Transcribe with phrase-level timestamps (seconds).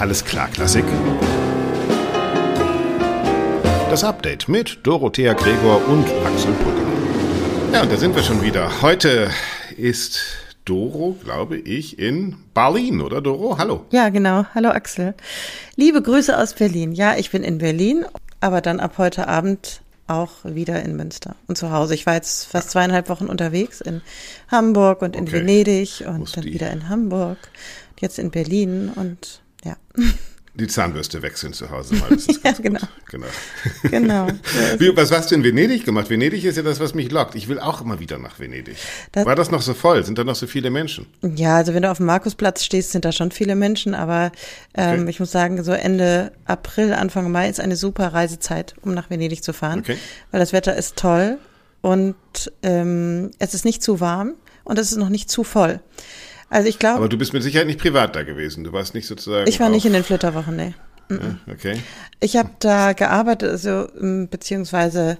[0.00, 0.84] Alles klar, Klassik.
[3.90, 7.72] Das Update mit Dorothea Gregor und Axel Putter.
[7.72, 8.82] Ja, und da sind wir schon wieder.
[8.82, 9.30] Heute
[9.76, 10.20] ist
[10.64, 13.58] Doro, glaube ich, in Berlin, oder Doro?
[13.58, 13.86] Hallo.
[13.90, 14.44] Ja, genau.
[14.54, 15.14] Hallo Axel.
[15.76, 16.92] Liebe Grüße aus Berlin.
[16.92, 18.04] Ja, ich bin in Berlin,
[18.40, 21.94] aber dann ab heute Abend auch wieder in Münster und zu Hause.
[21.94, 24.00] Ich war jetzt fast zweieinhalb Wochen unterwegs in
[24.50, 25.32] Hamburg und in Okay.
[25.32, 27.36] Venedig und Muss dann die- wieder in Hamburg,
[28.00, 29.76] jetzt in Berlin und ja,
[30.54, 32.08] Die Zahnbürste wechseln zu Hause mal.
[32.10, 32.80] Das ist Ja, genau.
[32.80, 32.88] Gut.
[33.10, 33.26] genau.
[33.84, 34.26] genau.
[34.78, 36.10] Wie, was hast du in Venedig gemacht?
[36.10, 37.36] Venedig ist ja das, was mich lockt.
[37.36, 38.76] Ich will auch immer wieder nach Venedig.
[39.12, 40.04] Das- War das noch so voll?
[40.04, 41.06] Sind da noch so viele Menschen?
[41.22, 44.32] Ja, also wenn du auf dem Markusplatz stehst, sind da schon viele Menschen, aber
[44.74, 45.10] ähm, Okay.
[45.10, 49.44] ich muss sagen, so Ende April, Anfang Mai ist eine super Reisezeit, um nach Venedig
[49.44, 49.96] zu fahren, Okay.
[50.32, 51.38] weil das Wetter ist toll
[51.82, 52.16] und
[52.64, 54.34] ähm, es ist nicht zu warm
[54.64, 55.78] und es ist noch nicht zu voll.
[56.50, 58.64] Also ich glaube, Aber du bist mit Sicherheit nicht privat da gewesen.
[58.64, 59.48] Du warst nicht sozusagen.
[59.48, 60.74] ich war nicht in den Flitterwochen, nee.
[61.10, 61.80] Ja, okay.
[62.20, 65.18] Ich habe da gearbeitet, also ähm, beziehungsweise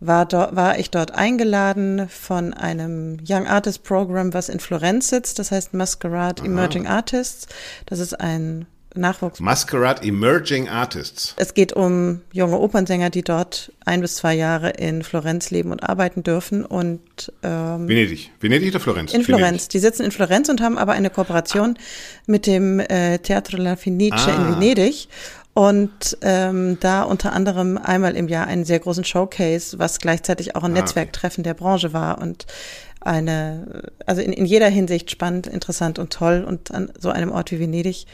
[0.00, 5.38] war, dort, war ich dort eingeladen von einem Young Artist Program, was in Florenz sitzt.
[5.38, 7.48] Das heißt Masquerade Emerging Artists.
[7.86, 9.40] Das ist ein Nachwuchs.
[9.40, 11.34] Masquerade Emerging Artists.
[11.38, 15.82] Es geht um junge Opernsänger, die dort ein bis zwei Jahre in Florenz leben und
[15.82, 17.00] arbeiten dürfen und
[17.42, 18.30] ähm, Venedig.
[18.40, 19.12] Venedig oder Florenz?
[19.12, 19.36] in Venedig.
[19.36, 19.68] Florenz.
[19.68, 21.78] Die sitzen in Florenz und haben aber eine Kooperation
[22.26, 24.34] mit dem äh, Teatro La Fenice Ah.
[24.36, 25.08] in Venedig.
[25.54, 30.62] Und ähm, da unter anderem einmal im Jahr einen sehr großen Showcase, was gleichzeitig auch
[30.64, 30.80] ein Ah, okay.
[30.82, 32.44] Netzwerktreffen der Branche war und
[33.00, 36.44] eine, also in, in jeder Hinsicht spannend, interessant und toll.
[36.46, 38.04] Und an so einem Ort wie Venedig,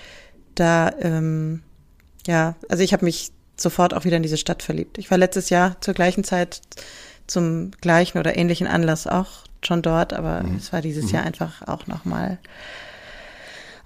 [0.54, 1.62] da, ähm,
[2.26, 4.98] ja, also ich habe mich sofort auch wieder in diese Stadt verliebt.
[4.98, 6.60] Ich war letztes Jahr zur gleichen Zeit
[7.26, 9.28] zum gleichen oder ähnlichen Anlass auch
[9.64, 10.56] schon dort, aber Mhm.
[10.56, 12.38] es war dieses Jahr einfach auch nochmal,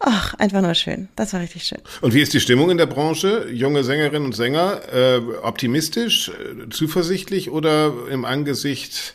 [0.00, 1.08] ach, einfach nur schön.
[1.16, 1.78] Das war richtig schön.
[2.00, 3.48] Und wie ist die Stimmung in der Branche?
[3.50, 9.14] Junge Sängerinnen und Sänger, äh, optimistisch, äh, zuversichtlich oder im Angesicht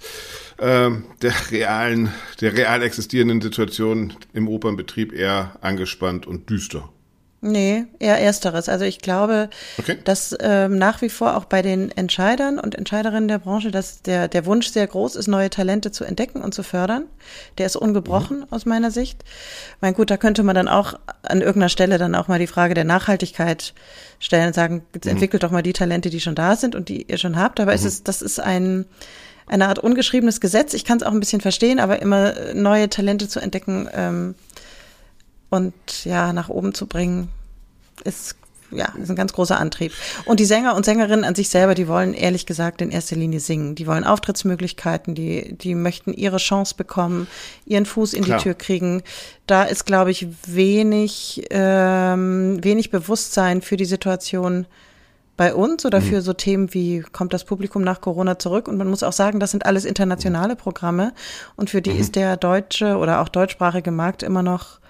[0.57, 0.91] äh,
[1.21, 6.89] der realen, der real existierenden Situation im Opernbetrieb eher angespannt und düster?
[7.43, 8.69] Nee, eher ersteres.
[8.69, 9.97] Also ich glaube, Okay.
[10.03, 14.27] dass ähm, nach wie vor auch bei den Entscheidern und Entscheiderinnen der Branche, dass der,
[14.27, 17.05] der Wunsch sehr groß ist, neue Talente zu entdecken und zu fördern.
[17.57, 19.23] Der ist ungebrochen aus meiner Sicht.
[19.81, 20.93] Mein gut, da könnte man dann auch
[21.23, 23.73] an irgendeiner Stelle dann auch mal die Frage der Nachhaltigkeit
[24.19, 27.07] stellen und sagen, jetzt entwickelt doch mal die Talente, die schon da sind und die
[27.09, 27.59] ihr schon habt.
[27.59, 28.85] Aber es ist, das ist ein
[29.47, 30.73] eine Art ungeschriebenes Gesetz.
[30.75, 34.35] Ich kann es auch ein bisschen verstehen, aber immer äh, neue Talente zu entdecken, ähm,
[35.51, 37.29] und ja, nach oben zu bringen,
[38.03, 38.35] ist
[38.71, 39.91] ja, ist ein ganz großer Antrieb.
[40.25, 43.41] Und die Sänger und Sängerinnen an sich selber, die wollen ehrlich gesagt in erster Linie
[43.41, 43.75] singen.
[43.75, 47.27] Die wollen Auftrittsmöglichkeiten, die, die möchten ihre Chance bekommen,
[47.65, 48.37] ihren Fuß in Klar.
[48.37, 49.03] die Tür kriegen.
[49.45, 54.65] Da ist, glaube ich, wenig, ähm, wenig Bewusstsein für die Situation
[55.37, 58.87] bei uns oder für so Themen wie kommt das Publikum nach Corona zurück und man
[58.87, 61.13] muss auch sagen, das sind alles internationale Programme
[61.55, 64.80] und für die ist der deutsche oder auch deutschsprachige Markt immer noch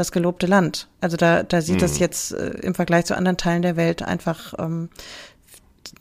[0.00, 0.88] das gelobte Land.
[1.00, 4.54] Also da, da sieht das jetzt äh, im Vergleich zu anderen Teilen der Welt einfach
[4.58, 4.88] ähm,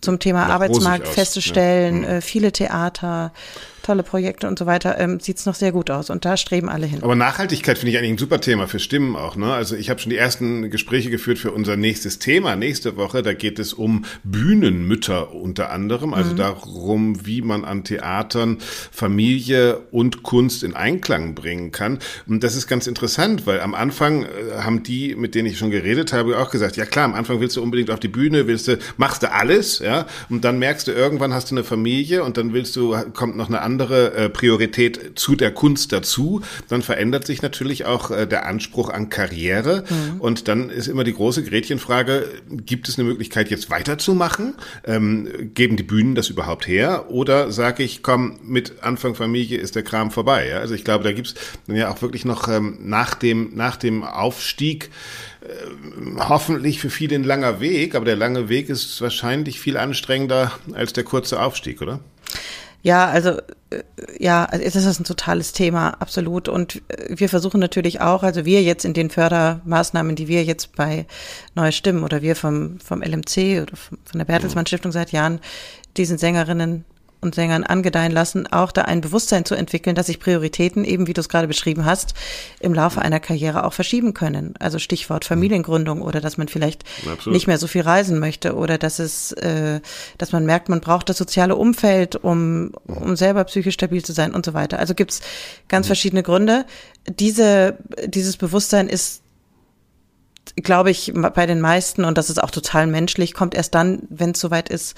[0.01, 2.09] zum Thema Noch Arbeitsmarkt aus, festzustellen, ja.
[2.09, 3.31] äh, viele Theater,
[3.81, 6.69] tolle Projekte und so weiter, ähm, sieht es noch sehr gut aus und da streben
[6.69, 7.03] alle hin.
[7.03, 9.35] Aber Nachhaltigkeit finde ich eigentlich ein super Thema für Stimmen auch.
[9.35, 9.53] Ne?
[9.53, 13.21] Also ich habe schon die ersten Gespräche geführt für unser nächstes Thema nächste Woche.
[13.21, 18.57] Da geht es um Bühnenmütter unter anderem, also darum, wie man an Theatern
[18.91, 21.99] Familie und Kunst in Einklang bringen kann.
[22.27, 24.27] Und das ist ganz interessant, weil am Anfang äh,
[24.59, 27.57] haben die, mit denen ich schon geredet habe, auch gesagt, ja klar, am Anfang willst
[27.57, 30.91] du unbedingt auf die Bühne, willst du, machst du alles, ja, und dann merkst du,
[30.91, 35.11] irgendwann hast du eine Familie und dann willst du, kommt noch eine andere äh, Priorität
[35.15, 39.83] zu der Kunst dazu, dann verändert sich natürlich auch äh, der Anspruch an Karriere
[40.19, 44.55] und dann ist immer die große Gretchenfrage, gibt es eine Möglichkeit jetzt weiterzumachen?
[44.85, 49.75] Ähm, geben die Bühnen das überhaupt her oder sage ich, komm, mit Anfang Familie ist
[49.75, 50.49] der Kram vorbei?
[50.49, 50.57] Ja?
[50.57, 51.35] Also ich glaube, da gibt's
[51.67, 54.89] dann ja auch wirklich noch ähm, nach dem nach dem Aufstieg
[56.17, 60.93] hoffentlich für viele ein langer Weg, aber der lange Weg ist wahrscheinlich viel anstrengender als
[60.93, 61.99] der kurze Aufstieg, oder?
[62.81, 63.37] Ja, also
[64.17, 66.47] ja, also das ist ein totales Thema, absolut.
[66.47, 70.75] Und äh, wir versuchen natürlich auch, also wir jetzt in den Fördermaßnahmen, die wir jetzt
[70.75, 71.05] bei
[71.55, 75.39] Neue Stimmen oder wir vom, vom LMC oder von der Bertelsmann Stiftung seit Jahren
[75.97, 76.85] diesen Sängerinnen
[77.21, 81.13] und Sängern angedeihen lassen, auch da ein Bewusstsein zu entwickeln, dass sich Prioritäten, eben wie
[81.13, 82.13] du es gerade beschrieben hast,
[82.59, 84.53] im Laufe einer Karriere auch verschieben können.
[84.59, 87.33] Also Stichwort Familiengründung oder dass man vielleicht Absolut.
[87.33, 89.81] nicht mehr so viel reisen möchte oder dass es, äh,
[90.17, 94.33] dass man merkt, man braucht das soziale Umfeld, um, um selber psychisch stabil zu sein
[94.33, 94.79] und so weiter.
[94.79, 95.21] Also gibt's
[95.67, 96.65] ganz verschiedene Gründe.
[97.07, 99.23] Diese, dieses Bewusstsein ist
[100.55, 104.31] glaube ich, bei den meisten, und das ist auch total menschlich, kommt erst dann, wenn
[104.31, 104.95] es soweit ist,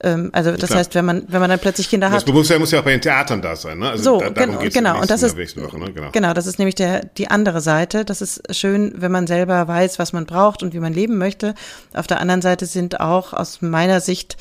[0.00, 0.78] also das Klar.
[0.78, 2.16] heißt, wenn man wenn man dann plötzlich Kinder hat.
[2.16, 3.90] Das Bewusstsein muss ja auch bei den Theatern da sein, ne?
[3.90, 5.00] Also so, da, genau, genau.
[5.00, 5.92] Und das ist Woche, ne?
[5.92, 6.10] genau.
[6.12, 8.04] genau, das ist nämlich der die andere Seite.
[8.04, 11.54] Das ist schön, wenn man selber weiß, was man braucht und wie man leben möchte.
[11.94, 14.36] Auf der anderen Seite sind auch aus meiner Sicht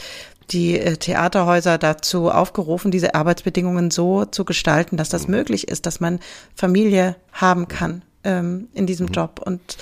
[0.52, 5.36] die äh, Theaterhäuser dazu aufgerufen, diese Arbeitsbedingungen so zu gestalten, dass das mhm.
[5.36, 6.20] möglich ist, dass man
[6.56, 9.14] Familie haben kann ähm, in diesem mhm.
[9.14, 9.78] Job und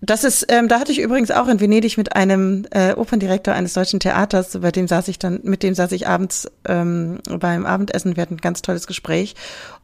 [0.00, 3.72] das ist, ähm, da hatte ich übrigens auch in Venedig mit einem äh, Operndirektor eines
[3.72, 8.16] deutschen Theaters, bei dem saß ich dann, mit dem saß ich abends ähm, beim Abendessen.
[8.16, 9.34] Wir hatten ein ganz tolles Gespräch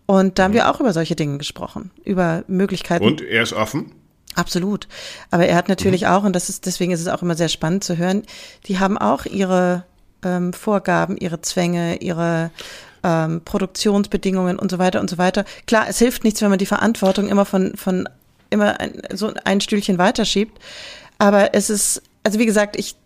[0.07, 0.45] und da mhm.
[0.45, 3.05] haben wir auch über solche Dinge gesprochen, über Möglichkeiten.
[3.05, 3.93] Und er ist offen?
[4.35, 4.89] Absolut.
[5.31, 6.09] Aber er hat natürlich mhm.
[6.09, 8.23] auch, und das ist, deswegen ist es auch immer sehr spannend zu hören,
[8.67, 9.85] die haben auch ihre
[10.25, 12.51] ähm, Vorgaben, ihre Zwänge, ihre
[13.03, 15.45] ähm, Produktionsbedingungen und so weiter und so weiter.
[15.67, 18.09] Klar, es hilft nichts, wenn man die Verantwortung immer von, von
[18.53, 20.59] immer ein, so ein Stühlchen weiterschiebt.
[21.19, 22.97] Aber es ist, also wie gesagt, ich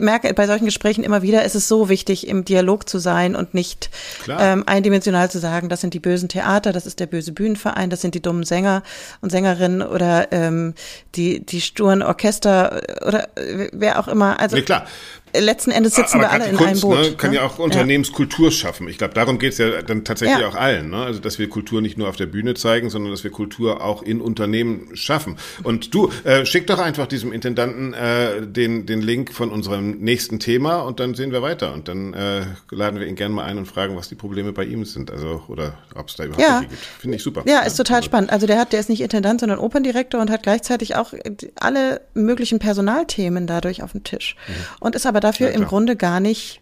[0.00, 3.54] merke bei solchen Gesprächen immer wieder, es ist so wichtig, im Dialog zu sein und
[3.54, 3.90] nicht
[4.28, 8.00] ähm, eindimensional zu sagen, das sind die bösen Theater, das ist der böse Bühnenverein, das
[8.00, 8.84] sind die dummen Sänger
[9.20, 10.74] und Sängerinnen oder ähm,
[11.16, 13.28] die, die sturen Orchester oder
[13.72, 14.38] wer auch immer.
[14.38, 14.86] Also nee, klar
[15.34, 17.10] letzten Endes sitzen aber wir alle in Kunst, einem Boot.
[17.10, 17.36] Ne, kann ne?
[17.36, 18.50] ja auch Unternehmenskultur ja.
[18.50, 18.88] schaffen.
[18.88, 20.48] Ich glaube, darum geht es ja dann tatsächlich ja.
[20.48, 20.90] auch allen.
[20.90, 20.98] Ne?
[20.98, 24.02] Also, dass wir Kultur nicht nur auf der Bühne zeigen, sondern dass wir Kultur auch
[24.02, 25.36] in Unternehmen schaffen.
[25.62, 30.40] Und du, äh, schick doch einfach diesem Intendanten äh, den, den Link von unserem nächsten
[30.40, 31.72] Thema und dann sehen wir weiter.
[31.72, 34.64] Und dann äh, laden wir ihn gerne mal ein und fragen, was die Probleme bei
[34.64, 35.10] ihm sind.
[35.10, 36.60] Also, oder ob es da überhaupt ja.
[36.60, 36.74] gibt.
[36.98, 37.42] Finde ich super.
[37.46, 38.06] Ja, ist total also.
[38.06, 38.30] spannend.
[38.30, 41.12] Also der hat, der ist nicht Intendant, sondern Operndirektor und hat gleichzeitig auch
[41.56, 44.36] alle möglichen Personalthemen dadurch auf dem Tisch.
[44.46, 44.52] Mhm.
[44.80, 46.60] Und ist aber aber dafür ja, im Grunde gar nicht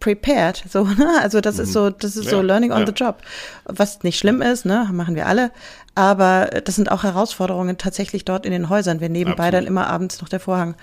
[0.00, 0.64] prepared.
[0.68, 1.20] So, ne?
[1.22, 1.62] Also das mhm.
[1.62, 2.86] ist so, das ist ja, so Learning on ja.
[2.86, 3.18] the Job.
[3.66, 5.52] Was nicht schlimm ist, ne, machen wir alle.
[5.94, 9.54] Aber das sind auch Herausforderungen tatsächlich dort in den Häusern, wenn nebenbei Absolut.
[9.54, 10.74] dann immer abends noch der Vorhang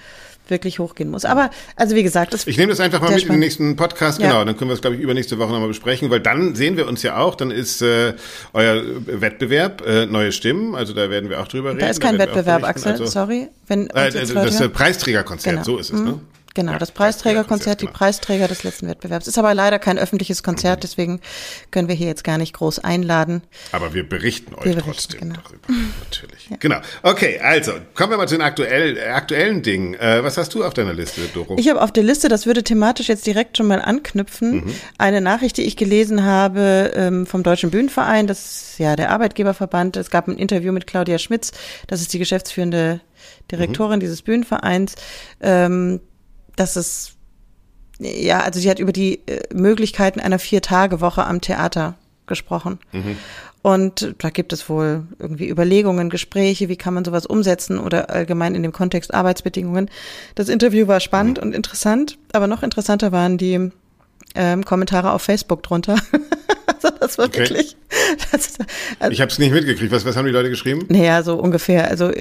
[0.49, 1.25] wirklich hochgehen muss.
[1.25, 3.27] Aber also wie gesagt, das ich nehme das einfach mal mit spannend.
[3.27, 4.35] in den nächsten Podcast, genau.
[4.35, 4.45] Ja.
[4.45, 7.03] Dann können wir es glaube ich übernächste Woche nochmal besprechen, weil dann sehen wir uns
[7.03, 7.35] ja auch.
[7.35, 8.13] Dann ist äh,
[8.53, 11.79] euer Wettbewerb äh, neue Stimmen, also da werden wir auch drüber reden.
[11.79, 12.93] Da ist kein Wettbewerb, Axel.
[12.93, 15.65] Also, sorry, wenn äh, das, das Preisträgerkonzert, genau.
[15.65, 15.99] so ist es.
[15.99, 16.05] Mhm.
[16.05, 16.19] Ne?
[16.57, 17.95] Genau, ja, das Preisträgerkonzert, die genau.
[17.99, 19.27] Preisträger des letzten Wettbewerbs.
[19.27, 21.21] Ist aber leider kein öffentliches Konzert, deswegen
[21.69, 23.43] können wir hier jetzt gar nicht groß einladen.
[23.71, 25.35] Aber wir berichten euch wir berichten, trotzdem genau.
[25.43, 25.67] darüber.
[26.03, 26.49] Natürlich.
[26.49, 26.57] Ja.
[26.59, 26.77] Genau.
[27.03, 29.93] Okay, also kommen wir mal zu den aktuell, aktuellen Dingen.
[29.93, 31.57] Äh, was hast du auf deiner Liste, Doro?
[31.59, 34.73] Ich habe auf der Liste, das würde thematisch jetzt direkt schon mal anknüpfen, mhm.
[34.97, 38.39] eine Nachricht, die ich gelesen habe ähm, vom Deutschen Bühnenverein, das
[38.71, 39.95] ist ja der Arbeitgeberverband.
[39.95, 41.51] Es gab ein Interview mit Claudia Schmitz,
[41.85, 43.01] das ist die geschäftsführende
[43.51, 44.01] Direktorin mhm.
[44.01, 44.95] dieses Bühnenvereins.
[45.39, 45.99] Ähm,
[46.57, 47.13] dass es,
[47.99, 51.95] ja, also sie hat über die äh, Möglichkeiten einer Vier-Tage-Woche am Theater
[52.25, 52.79] gesprochen.
[52.91, 53.17] Mhm.
[53.61, 58.55] Und da gibt es wohl irgendwie Überlegungen, Gespräche, wie kann man sowas umsetzen oder allgemein
[58.55, 59.89] in dem Kontext Arbeitsbedingungen.
[60.35, 61.47] Das Interview war spannend mhm.
[61.47, 63.71] und interessant, aber noch interessanter waren die
[64.35, 65.95] ähm, Kommentare auf Facebook drunter.
[66.67, 67.39] also das war okay.
[67.39, 67.75] wirklich.
[68.31, 68.53] Das,
[68.99, 69.91] also, ich habe es nicht mitgekriegt.
[69.91, 70.85] Was, was haben die Leute geschrieben?
[70.89, 71.89] Naja, so ungefähr.
[71.89, 72.11] Also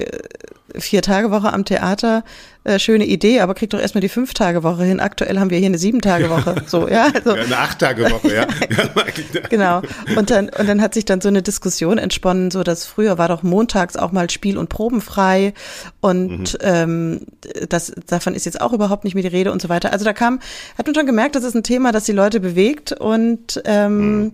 [0.73, 2.23] äh, vier Tage Woche am Theater,
[2.63, 4.99] äh, schöne Idee, aber kriegt doch erstmal die fünf Tage Woche hin.
[4.99, 6.55] Aktuell haben wir hier eine sieben Tage Woche.
[6.67, 8.47] So, ja, also, ja eine acht Tage Woche, ja.
[9.49, 9.81] genau.
[10.17, 13.29] Und dann und dann hat sich dann so eine Diskussion entsponnen, so dass früher war
[13.29, 15.53] doch montags auch mal Spiel und Probenfrei
[16.01, 16.59] und mhm.
[16.61, 17.21] ähm,
[17.69, 19.93] das davon ist jetzt auch überhaupt nicht mehr die Rede und so weiter.
[19.93, 20.39] Also da kam,
[20.77, 24.33] hat man schon gemerkt, das ist ein Thema, das die Leute bewegt und ähm, mhm.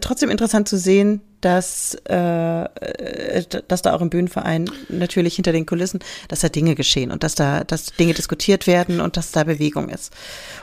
[0.00, 5.66] trotzdem interessant zu sehen, dass, äh, äh, dass da auch im Bühnenverein natürlich hinter den
[5.66, 9.44] Kulissen, dass da Dinge geschehen und dass da, dass Dinge diskutiert werden und dass da
[9.44, 10.12] Bewegung ist.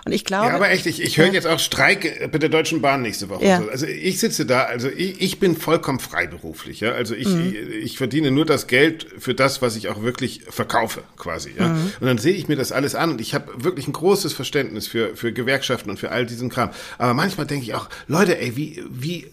[0.06, 0.48] Und ich glaube.
[0.48, 3.46] Ja, aber echt, ich, ich höre jetzt auch Streik bei der Deutschen Bahn nächste Woche.
[3.46, 3.64] Ja.
[3.72, 6.92] Also ich sitze da, also ich, ich bin vollkommen freiberuflich, ja.
[6.92, 7.56] Also ich, mhm.
[7.56, 11.70] ich, ich, verdiene nur das Geld für das, was ich auch wirklich verkaufe, quasi, ja.
[11.70, 11.92] Mhm.
[12.00, 14.88] Und dann sehe ich mir das alles an und ich habe wirklich ein großes Verständnis
[14.88, 16.70] für, für Gewerkschaften und für all diesen Kram.
[16.98, 19.28] Aber manchmal denke ich auch, Leute, ey, wie, wie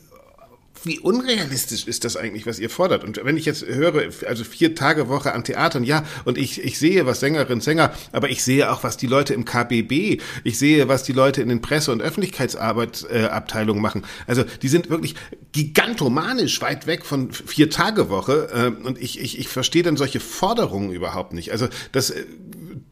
[0.85, 3.05] wie unrealistisch ist das eigentlich, was ihr fordert?
[3.05, 6.79] Und wenn ich jetzt höre, also vier Tage Woche an Theatern, ja, und ich, ich
[6.79, 10.89] sehe, was Sängerinnen, Sänger, aber ich sehe auch, was die Leute im KBB, ich sehe,
[10.89, 14.03] was die Leute in den Presse- und Öffentlichkeitsarbeitsabteilungen äh, machen.
[14.27, 15.15] Also die sind wirklich
[15.53, 20.21] gigantomanisch weit weg von vier Tage Woche äh, und ich, ich, ich verstehe dann solche
[20.21, 21.53] Forderungen überhaupt nicht.
[21.53, 22.25] Also das, äh,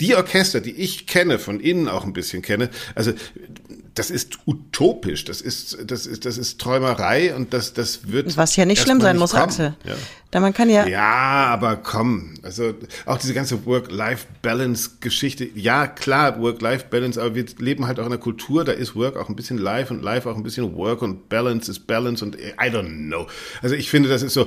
[0.00, 3.12] die Orchester, die ich kenne, von innen auch ein bisschen kenne, also
[3.94, 8.36] das ist utopisch, das ist, das ist, das ist Träumerei und das, das wird.
[8.36, 9.42] Was ja nicht schlimm sein muss, kommen.
[9.42, 9.74] Axel.
[9.84, 9.94] Ja.
[10.30, 10.86] Da man kann ja.
[10.86, 12.72] Ja, aber komm, also
[13.04, 15.46] auch diese ganze Work-Life-Balance-Geschichte.
[15.54, 19.28] Ja, klar, Work-Life-Balance, aber wir leben halt auch in einer Kultur, da ist Work auch
[19.28, 22.70] ein bisschen Life und Life auch ein bisschen Work und Balance ist Balance und I
[22.70, 23.26] don't know.
[23.60, 24.46] Also ich finde, das ist so.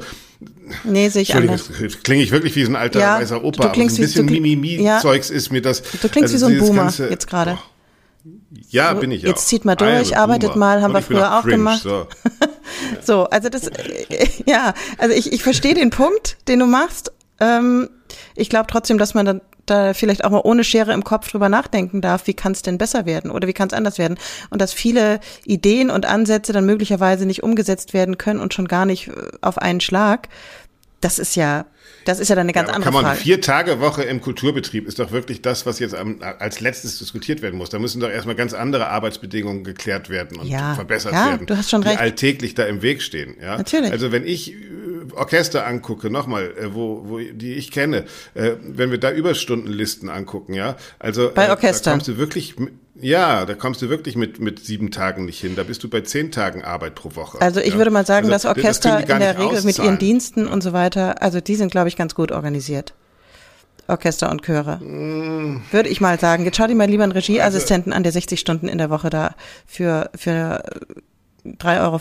[0.83, 1.69] Nee, sehe ich anders.
[2.03, 5.29] Klinge ich wirklich wie so ein alter ja, weißer Opa, aber so ein bisschen Mimimi-Zeugs
[5.29, 5.35] ja.
[5.35, 5.83] ist mir das.
[6.01, 7.59] Du klingst also wie so ein Boomer ganze, jetzt gerade.
[8.69, 9.29] Ja, bin ich ja.
[9.29, 10.65] Jetzt zieht mal durch, arbeitet Boomer.
[10.65, 11.81] mal, haben wir früher auch cringe, gemacht.
[11.81, 12.07] So.
[13.01, 13.69] so, also das,
[14.45, 17.11] ja, also ich, ich verstehe den Punkt, den du machst.
[17.39, 17.89] Ähm,
[18.35, 19.35] ich glaube trotzdem, dass man da,
[19.65, 22.77] da vielleicht auch mal ohne Schere im Kopf drüber nachdenken darf, wie kann es denn
[22.77, 24.17] besser werden oder wie kann es anders werden.
[24.49, 28.85] Und dass viele Ideen und Ansätze dann möglicherweise nicht umgesetzt werden können und schon gar
[28.85, 30.29] nicht äh, auf einen Schlag.
[31.05, 31.67] Das ist ja
[32.05, 33.19] das ist ja dann eine ganz ja, andere kann man, Frage.
[33.19, 37.57] Vier Tage Woche im Kulturbetrieb ist doch wirklich das, was jetzt als letztes diskutiert werden
[37.57, 37.69] muss.
[37.69, 41.47] Da müssen doch erstmal ganz andere Arbeitsbedingungen geklärt werden und ja, verbessert ja, werden.
[41.47, 41.95] Du hast schon recht.
[41.95, 43.35] Die alltäglich da im Weg stehen.
[43.41, 43.57] Ja?
[43.57, 43.91] Natürlich.
[43.91, 44.55] Also wenn ich äh,
[45.15, 50.53] Orchester angucke, nochmal, äh, wo, wo die ich kenne, äh, wenn wir da Überstundenlisten angucken,
[50.53, 51.85] ja, also bei Orchester.
[51.85, 52.55] da kommst du wirklich
[52.99, 55.55] ja, da kommst du wirklich mit, mit sieben Tagen nicht hin.
[55.55, 57.41] Da bist du bei zehn Tagen Arbeit pro Woche.
[57.41, 57.77] Also ich ja.
[57.77, 59.65] würde mal sagen, also, das Orchester das in der Regel auszahlen.
[59.65, 62.93] mit ihren Diensten und so weiter, also die sind, glaube ich, ganz gut organisiert.
[63.87, 64.77] Orchester und Chöre.
[64.77, 65.61] Mm.
[65.71, 66.43] Würde ich mal sagen.
[66.45, 69.09] Jetzt schau dir mal lieber einen Regieassistenten also, an, der 60 Stunden in der Woche
[69.09, 69.35] da
[69.67, 70.63] für, für
[71.45, 71.99] 3,50 Euro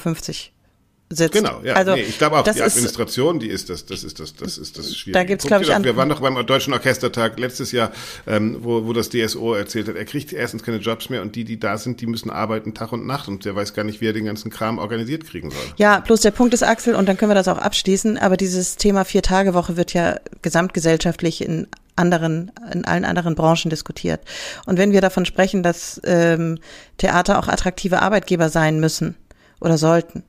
[1.11, 1.33] sitzt.
[1.33, 1.75] Genau, ja.
[1.75, 4.79] Also, nee, ich glaube auch, die Administration, die ist das, das ist das, das ist
[4.79, 5.19] das Schwierige.
[5.19, 7.93] Da gibt's, glaube ich, Wir waren doch beim Deutschen Orchestertag letztes Jahr,
[8.27, 11.45] ähm, wo, wo das DSO erzählt hat, er kriegt erstens keine Jobs mehr und die,
[11.45, 14.07] die da sind, die müssen arbeiten Tag und Nacht und der weiß gar nicht, wie
[14.07, 15.61] er den ganzen Kram organisiert kriegen soll.
[15.77, 18.77] Ja, bloß der Punkt ist, Axel, und dann können wir das auch abschließen, aber dieses
[18.77, 24.21] Thema Vier-Tage-Woche wird ja gesamtgesellschaftlich in anderen, in allen anderen Branchen diskutiert.
[24.67, 26.59] Und wenn wir davon sprechen, dass ähm,
[26.99, 29.15] Theater auch attraktive Arbeitgeber sein müssen
[29.61, 30.25] oder sollten,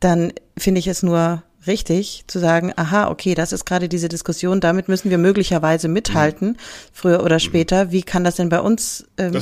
[0.00, 4.60] dann finde ich es nur richtig zu sagen, aha, okay, das ist gerade diese Diskussion,
[4.60, 6.56] damit müssen wir möglicherweise mithalten, mhm.
[6.92, 7.90] früher oder später.
[7.90, 9.32] Wie kann das denn bei uns ähm,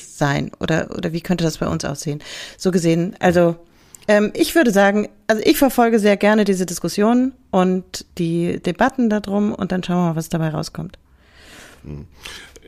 [0.00, 0.50] sein?
[0.60, 2.22] Oder, oder wie könnte das bei uns aussehen?
[2.56, 3.56] So gesehen, also
[4.08, 9.54] ähm, ich würde sagen, also ich verfolge sehr gerne diese Diskussion und die Debatten darum
[9.54, 10.98] und dann schauen wir mal, was dabei rauskommt.
[11.82, 12.06] Mhm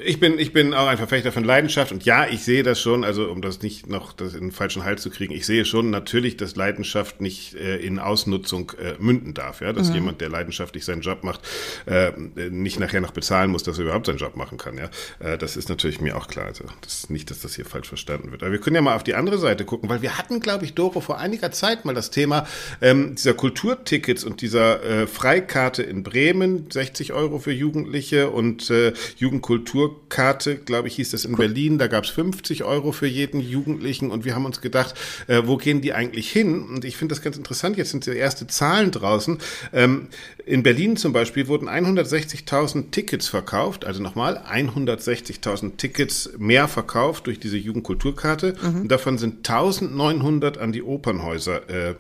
[0.05, 3.03] ich bin, ich bin auch ein Verfechter von Leidenschaft und ja, ich sehe das schon,
[3.03, 5.91] also um das nicht noch das in den falschen Hals zu kriegen, ich sehe schon
[5.91, 9.95] natürlich, dass Leidenschaft nicht äh, in Ausnutzung äh, münden darf, ja, dass mhm.
[9.95, 11.41] jemand, der leidenschaftlich seinen Job macht,
[11.87, 12.13] äh,
[12.51, 14.91] nicht nachher noch bezahlen muss, dass er überhaupt seinen Job machen kann, ja.
[15.19, 17.89] Äh, das ist natürlich mir auch klar, also das ist nicht, dass das hier falsch
[17.89, 18.43] verstanden wird.
[18.43, 20.75] Aber wir können ja mal auf die andere Seite gucken, weil wir hatten, glaube ich,
[20.75, 22.47] Doro vor einiger Zeit mal das Thema
[22.83, 28.93] ähm, dieser Kulturtickets und dieser äh, Freikarte in Bremen, 60 Euro für Jugendliche und äh,
[29.17, 31.39] Jugendkultur Kulturkarte, glaube ich, hieß das in cool.
[31.39, 31.79] Berlin.
[31.79, 34.95] Da gab es 50 Euro für jeden Jugendlichen und wir haben uns gedacht,
[35.27, 36.63] äh, wo gehen die eigentlich hin?
[36.63, 37.77] Und ich finde das ganz interessant.
[37.77, 39.39] Jetzt sind die erste Zahlen draußen.
[39.73, 40.09] Ähm,
[40.45, 43.85] in Berlin zum Beispiel wurden 160.000 Tickets verkauft.
[43.85, 48.55] Also nochmal 160.000 Tickets mehr verkauft durch diese Jugendkulturkarte.
[48.61, 48.81] Mhm.
[48.83, 51.95] Und davon sind 1900 an die Opernhäuser äh,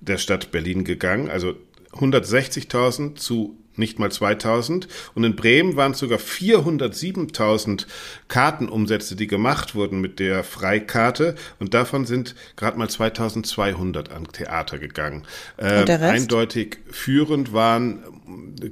[0.00, 1.28] der Stadt Berlin gegangen.
[1.28, 1.54] Also
[1.92, 4.88] 160.000 zu nicht mal 2000.
[5.14, 7.86] Und in Bremen waren es sogar 407.000
[8.28, 11.34] Kartenumsätze, die gemacht wurden mit der Freikarte.
[11.58, 15.24] Und davon sind gerade mal 2200 an Theater gegangen.
[15.56, 18.02] Äh, eindeutig führend waren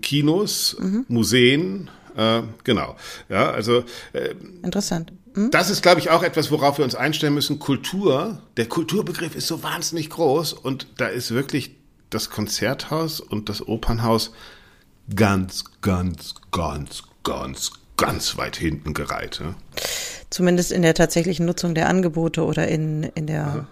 [0.02, 1.04] Kinos, mhm.
[1.08, 2.96] Museen, äh, genau.
[3.28, 5.12] Ja, also äh, interessant.
[5.34, 5.50] Mhm.
[5.50, 7.58] Das ist, glaube ich, auch etwas, worauf wir uns einstellen müssen.
[7.58, 11.76] Kultur, der Kulturbegriff ist so wahnsinnig groß und da ist wirklich
[12.10, 14.32] das Konzerthaus und das Opernhaus
[15.14, 19.40] ganz, ganz, ganz, ganz, ganz weit hinten gereiht.
[19.40, 19.54] Ja?
[20.30, 23.66] Zumindest in der tatsächlichen Nutzung der Angebote oder in, in der, mhm.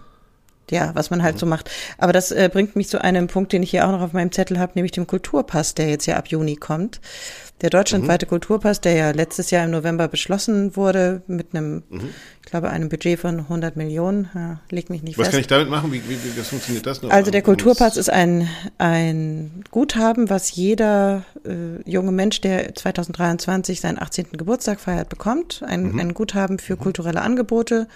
[0.71, 1.41] ja, was man halt mhm.
[1.41, 1.71] so macht.
[1.99, 4.33] Aber das äh, bringt mich zu einem Punkt, den ich hier auch noch auf meinem
[4.33, 7.01] Zettel habe, nämlich dem Kulturpass, der jetzt ja ab Juni kommt.
[7.65, 8.29] Der deutschlandweite mhm.
[8.29, 12.11] Kulturpass, der ja letztes Jahr im November beschlossen wurde, mit einem, mhm.
[12.45, 15.31] ich glaube, einem Budget von 100 Millionen, ja, leg mich nicht Was fest.
[15.31, 15.91] kann ich damit machen?
[15.91, 17.09] Wie, wie, wie funktioniert das noch?
[17.09, 23.99] Also der Kulturpass ist ein, ein Guthaben, was jeder äh, junge Mensch, der 2023 seinen
[23.99, 24.33] 18.
[24.33, 25.63] Geburtstag feiert, bekommt.
[25.67, 26.01] Ein, mhm.
[26.01, 26.81] ein Guthaben für mhm.
[26.81, 27.89] kulturelle Angebote,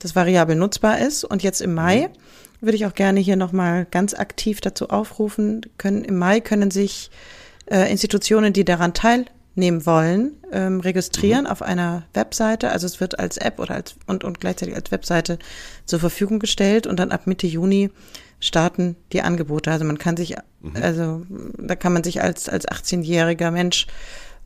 [0.00, 1.24] das variabel nutzbar ist.
[1.24, 2.66] Und jetzt im Mai mhm.
[2.66, 7.10] würde ich auch gerne hier nochmal ganz aktiv dazu aufrufen, können, im Mai können sich
[7.66, 11.50] äh, Institutionen, die daran teilnehmen wollen, ähm, registrieren mhm.
[11.50, 12.70] auf einer Webseite.
[12.70, 15.38] Also es wird als App oder als und, und gleichzeitig als Webseite
[15.84, 17.90] zur Verfügung gestellt und dann ab Mitte Juni
[18.40, 19.70] starten die Angebote.
[19.70, 20.76] Also man kann sich, mhm.
[20.80, 21.22] also
[21.58, 23.86] da kann man sich als, als 18-jähriger Mensch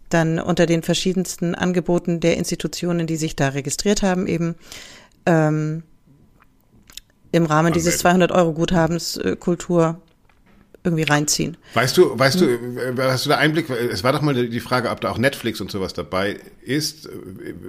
[0.08, 4.54] dann unter den verschiedensten Angeboten der Institutionen, die sich da registriert haben, eben
[5.26, 5.82] ähm,
[7.32, 10.00] im Rahmen dieses 200 Euro Guthabens äh, Kultur
[10.88, 11.56] irgendwie reinziehen.
[11.74, 12.96] Weißt du, weißt hm.
[12.96, 13.70] du, hast du da Einblick?
[13.70, 17.08] Es war doch mal die Frage, ob da auch Netflix und sowas dabei ist.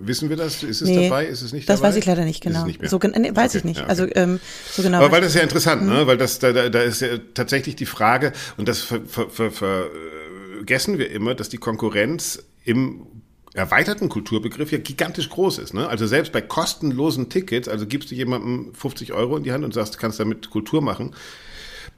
[0.01, 0.63] Wissen wir das?
[0.63, 1.25] Ist es nee, dabei?
[1.25, 1.89] Ist es nicht das dabei?
[1.89, 2.65] weiß ich leider nicht genau.
[2.65, 3.77] Nicht so, nee, weiß okay, ich nicht.
[3.77, 3.89] Ja, okay.
[3.89, 4.39] Also ähm,
[4.71, 4.99] so genau.
[4.99, 5.91] Aber weil das ist ja interessant, ne?
[5.91, 5.97] hm.
[5.99, 6.07] ne?
[6.07, 9.51] Weil das da, da, da ist ja tatsächlich die Frage und das ver, ver, ver,
[9.51, 13.05] vergessen wir immer, dass die Konkurrenz im
[13.53, 15.73] erweiterten Kulturbegriff ja gigantisch groß ist.
[15.73, 15.88] Ne?
[15.88, 19.73] Also selbst bei kostenlosen Tickets, also gibst du jemandem 50 Euro in die Hand und
[19.73, 21.15] sagst, du kannst damit Kultur machen.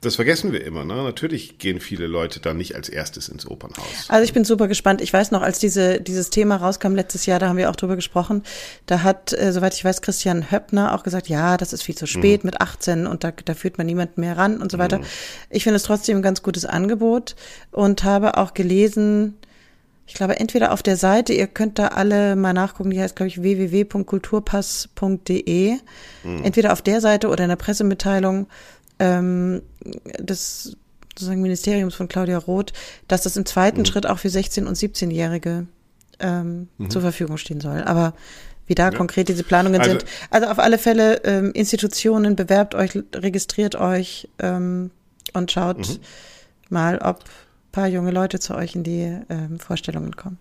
[0.01, 0.83] Das vergessen wir immer.
[0.83, 0.95] Ne?
[0.95, 3.85] Natürlich gehen viele Leute dann nicht als erstes ins Opernhaus.
[4.07, 4.99] Also ich bin super gespannt.
[4.99, 7.95] Ich weiß noch, als diese, dieses Thema rauskam letztes Jahr, da haben wir auch drüber
[7.95, 8.41] gesprochen.
[8.87, 12.07] Da hat, äh, soweit ich weiß, Christian Höppner auch gesagt, ja, das ist viel zu
[12.07, 12.47] spät mhm.
[12.47, 14.97] mit 18 und da, da führt man niemanden mehr ran und so weiter.
[14.97, 15.03] Mhm.
[15.51, 17.35] Ich finde es trotzdem ein ganz gutes Angebot
[17.69, 19.37] und habe auch gelesen,
[20.07, 23.27] ich glaube, entweder auf der Seite, ihr könnt da alle mal nachgucken, die heißt, glaube
[23.29, 25.77] ich, www.kulturpass.de.
[26.23, 26.43] Mhm.
[26.43, 28.47] Entweder auf der Seite oder in der Pressemitteilung
[29.01, 29.63] ähm,
[30.19, 30.77] des
[31.11, 32.71] sozusagen Ministeriums von Claudia Roth,
[33.07, 33.85] dass das im zweiten mhm.
[33.85, 35.67] Schritt auch für 16- und 17-Jährige
[36.19, 36.89] ähm, mhm.
[36.89, 37.83] zur Verfügung stehen soll.
[37.83, 38.13] Aber
[38.67, 38.97] wie da ja.
[38.97, 40.05] konkret diese Planungen also, sind.
[40.29, 44.91] Also auf alle Fälle ähm, Institutionen, bewerbt euch, registriert euch ähm,
[45.33, 45.99] und schaut mhm.
[46.69, 47.25] mal, ob
[47.71, 50.37] paar junge Leute zu euch in die ähm, Vorstellungen kommen.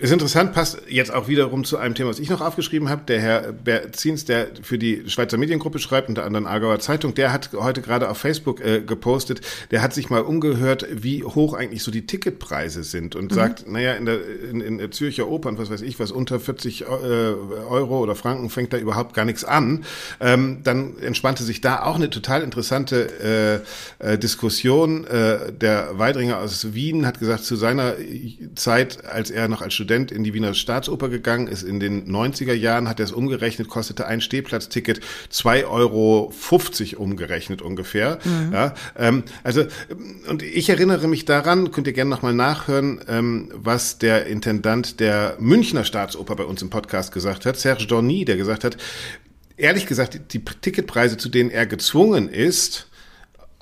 [0.00, 3.02] Ist interessant, passt jetzt auch wiederum zu einem Thema, was ich noch aufgeschrieben habe.
[3.08, 7.50] Der Herr Berzins, der für die Schweizer Mediengruppe schreibt, unter anderem Aargauer Zeitung, der hat
[7.52, 9.40] heute gerade auf Facebook äh, gepostet,
[9.72, 13.34] der hat sich mal umgehört, wie hoch eigentlich so die Ticketpreise sind und mhm.
[13.34, 16.82] sagt, naja, in der, in, in der Zürcher Opern, was weiß ich, was unter 40
[16.82, 19.84] äh, Euro oder Franken fängt da überhaupt gar nichts an.
[20.20, 23.64] Ähm, dann entspannte sich da auch eine total interessante
[24.00, 25.08] äh, äh, Diskussion.
[25.08, 27.94] Äh, der Weidringer aus Wien hat gesagt, zu seiner
[28.54, 32.06] Zeit, als er noch als Student Student in die Wiener Staatsoper gegangen ist in den
[32.14, 35.00] 90er Jahren, hat er es umgerechnet, kostete ein Stehplatzticket
[35.32, 36.32] 2,50 Euro
[37.02, 38.18] umgerechnet ungefähr.
[38.22, 38.52] Mhm.
[38.52, 39.64] Ja, ähm, also,
[40.28, 45.36] und ich erinnere mich daran, könnt ihr gerne nochmal nachhören, ähm, was der Intendant der
[45.38, 48.76] Münchner Staatsoper bei uns im Podcast gesagt hat, Serge Dorny, der gesagt hat,
[49.56, 52.90] ehrlich gesagt, die Ticketpreise, zu denen er gezwungen ist,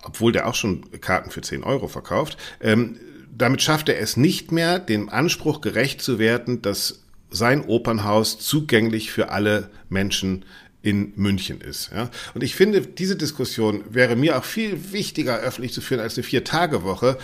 [0.03, 2.99] obwohl der auch schon Karten für 10 Euro verkauft, ähm,
[3.37, 9.11] damit schafft er es nicht mehr, dem Anspruch gerecht zu werden, dass sein Opernhaus zugänglich
[9.11, 10.45] für alle Menschen
[10.83, 11.91] in München ist.
[11.93, 12.11] Ja?
[12.35, 16.23] Und ich finde, diese Diskussion wäre mir auch viel wichtiger öffentlich zu führen als eine
[16.23, 17.19] Vier-Tage-Woche,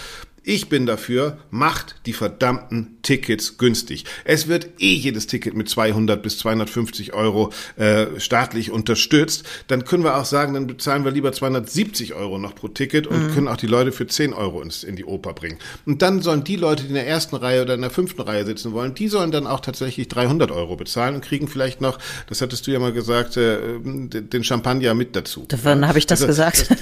[0.44, 4.05] ich bin dafür, macht die verdammten Tickets günstig.
[4.24, 9.44] Es wird eh jedes Ticket mit 200 bis 250 Euro äh, staatlich unterstützt.
[9.68, 13.28] Dann können wir auch sagen, dann bezahlen wir lieber 270 Euro noch pro Ticket und
[13.28, 13.35] mhm.
[13.35, 15.59] können auch die Leute für 10 Euro ins, in die Oper bringen.
[15.87, 18.44] Und dann sollen die Leute, die in der ersten Reihe oder in der fünften Reihe
[18.44, 22.40] sitzen wollen, die sollen dann auch tatsächlich 300 Euro bezahlen und kriegen vielleicht noch, das
[22.40, 25.46] hattest du ja mal gesagt, äh, den Champagner mit dazu.
[25.62, 25.88] Wann ja?
[25.88, 26.70] habe ich das also, gesagt?
[26.70, 26.78] Das,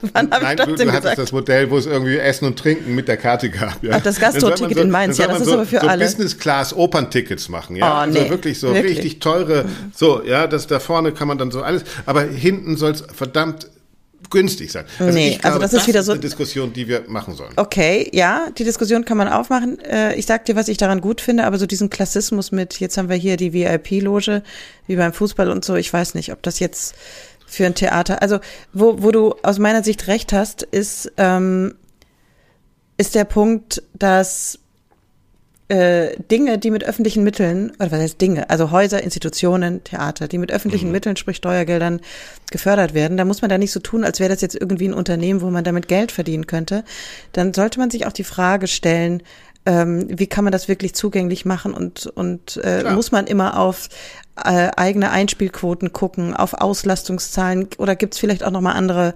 [0.00, 2.94] Wann Nein, ich das du, du hattest das Modell, wo es irgendwie Essen und Trinken
[2.94, 3.82] mit der Karte gab.
[3.82, 3.94] Ja.
[3.94, 6.04] Ach, das Gastro-Ticket so, in Mainz, ja, das ist so, aber für so alle.
[6.04, 7.90] Business-Class-Opern-Tickets machen, ja.
[7.90, 8.18] Oh, also nee.
[8.20, 8.98] Also wirklich so wirklich?
[8.98, 12.92] richtig teure, so, ja, das da vorne kann man dann so alles, aber hinten soll
[12.92, 13.68] es verdammt
[14.30, 14.84] günstig sein.
[14.98, 17.52] Also nee, glaube, also das, das ist wieder so eine Diskussion, die wir machen sollen.
[17.56, 19.78] Okay, ja, die Diskussion kann man aufmachen.
[19.80, 22.98] Äh, ich sag dir, was ich daran gut finde, aber so diesen Klassismus mit, jetzt
[22.98, 24.42] haben wir hier die VIP-Loge,
[24.86, 26.94] wie beim Fußball und so, ich weiß nicht, ob das jetzt
[27.48, 28.22] für ein Theater.
[28.22, 28.38] Also,
[28.72, 31.74] wo, wo du aus meiner Sicht recht hast, ist, ähm,
[32.96, 34.58] ist der Punkt, dass
[35.68, 40.38] äh, Dinge, die mit öffentlichen Mitteln, oder was heißt Dinge, also Häuser, Institutionen, Theater, die
[40.38, 40.92] mit öffentlichen mhm.
[40.92, 42.00] Mitteln, sprich Steuergeldern,
[42.50, 44.94] gefördert werden, da muss man da nicht so tun, als wäre das jetzt irgendwie ein
[44.94, 46.84] Unternehmen, wo man damit Geld verdienen könnte.
[47.32, 49.22] Dann sollte man sich auch die Frage stellen,
[49.66, 53.90] ähm, wie kann man das wirklich zugänglich machen und, und äh, muss man immer auf
[54.44, 59.14] äh, eigene Einspielquoten gucken, auf Auslastungszahlen oder gibt es vielleicht auch nochmal andere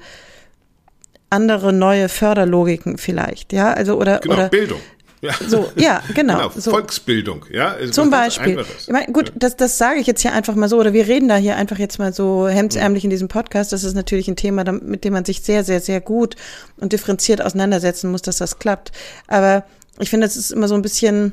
[1.30, 4.80] andere neue Förderlogiken vielleicht, ja, also oder genau, oder Bildung.
[5.22, 5.34] Ja.
[5.48, 6.36] So, ja, genau.
[6.36, 6.72] genau so.
[6.72, 7.74] Volksbildung, ja.
[7.74, 8.64] Also Zum Beispiel.
[8.80, 11.28] Ich meine, gut, das, das sage ich jetzt hier einfach mal so, oder wir reden
[11.28, 13.72] da hier einfach jetzt mal so hemdsärmlich in diesem Podcast.
[13.72, 16.34] Das ist natürlich ein Thema, mit dem man sich sehr, sehr, sehr gut
[16.76, 18.90] und differenziert auseinandersetzen muss, dass das klappt.
[19.28, 19.64] Aber
[20.00, 21.32] ich finde, es ist immer so ein bisschen,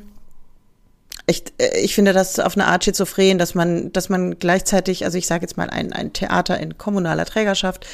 [1.30, 5.16] ich, äh, ich finde das auf eine Art schizophren, dass man, dass man gleichzeitig, also
[5.16, 7.86] ich sage jetzt mal, ein, ein Theater in kommunaler Trägerschaft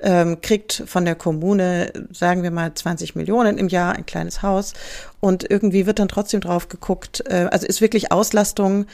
[0.00, 4.74] ähm, kriegt von der Kommune, sagen wir mal, 20 Millionen im Jahr, ein kleines Haus.
[5.20, 8.86] Und irgendwie wird dann trotzdem drauf geguckt, äh, also ist wirklich Auslastung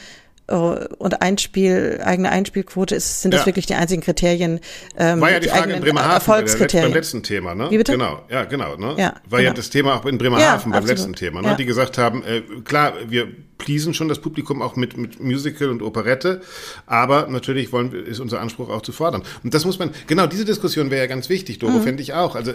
[0.47, 4.59] äh, und Einspiel, eigene Einspielquote ist, sind das wirklich die einzigen Kriterien.
[4.97, 7.69] Ähm, War ja die, die Frage in Bremerhaven beim letzten Thema, ne?
[7.69, 7.93] Wie bitte?
[7.93, 8.95] Genau, ja, genau, ne?
[8.97, 9.41] Ja, War genau.
[9.41, 11.49] ja das Thema auch in Bremerhaven ja, beim letzten Thema, ne?
[11.49, 11.55] Ja.
[11.55, 13.27] Die gesagt haben, äh, klar, wir
[13.57, 16.41] pleasen schon das Publikum auch mit, mit Musical und Operette.
[16.85, 19.23] Aber natürlich wollen, ist unser Anspruch auch zu fordern.
[19.43, 21.83] Und das muss man, genau, diese Diskussion wäre ja ganz wichtig, Doro, mhm.
[21.83, 22.35] fände ich auch.
[22.35, 22.53] Also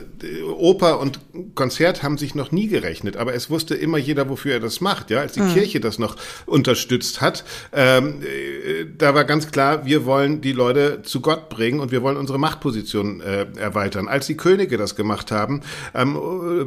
[0.57, 1.21] Oper und
[1.55, 5.11] Konzert haben sich noch nie gerechnet, aber es wusste immer jeder, wofür er das macht.
[5.11, 5.55] Ja, als die mhm.
[5.55, 11.03] Kirche das noch unterstützt hat, ähm, äh, da war ganz klar, wir wollen die Leute
[11.03, 14.09] zu Gott bringen und wir wollen unsere Machtposition äh, erweitern.
[14.09, 15.63] Als die Könige das gemacht haben,
[15.95, 16.15] ähm,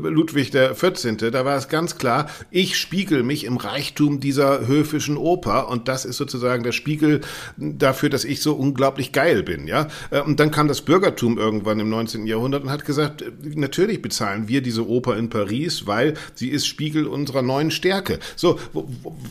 [0.03, 5.17] Ludwig der 14., da war es ganz klar, ich spiegel mich im Reichtum dieser höfischen
[5.17, 7.21] Oper und das ist sozusagen der Spiegel
[7.57, 9.87] dafür, dass ich so unglaublich geil bin, ja.
[10.09, 12.25] Äh, und dann kam das Bürgertum irgendwann im 19.
[12.25, 16.65] Jahrhundert und hat gesagt, äh, natürlich bezahlen wir diese Oper in Paris, weil sie ist
[16.65, 18.17] Spiegel unserer neuen Stärke.
[18.35, 18.59] So,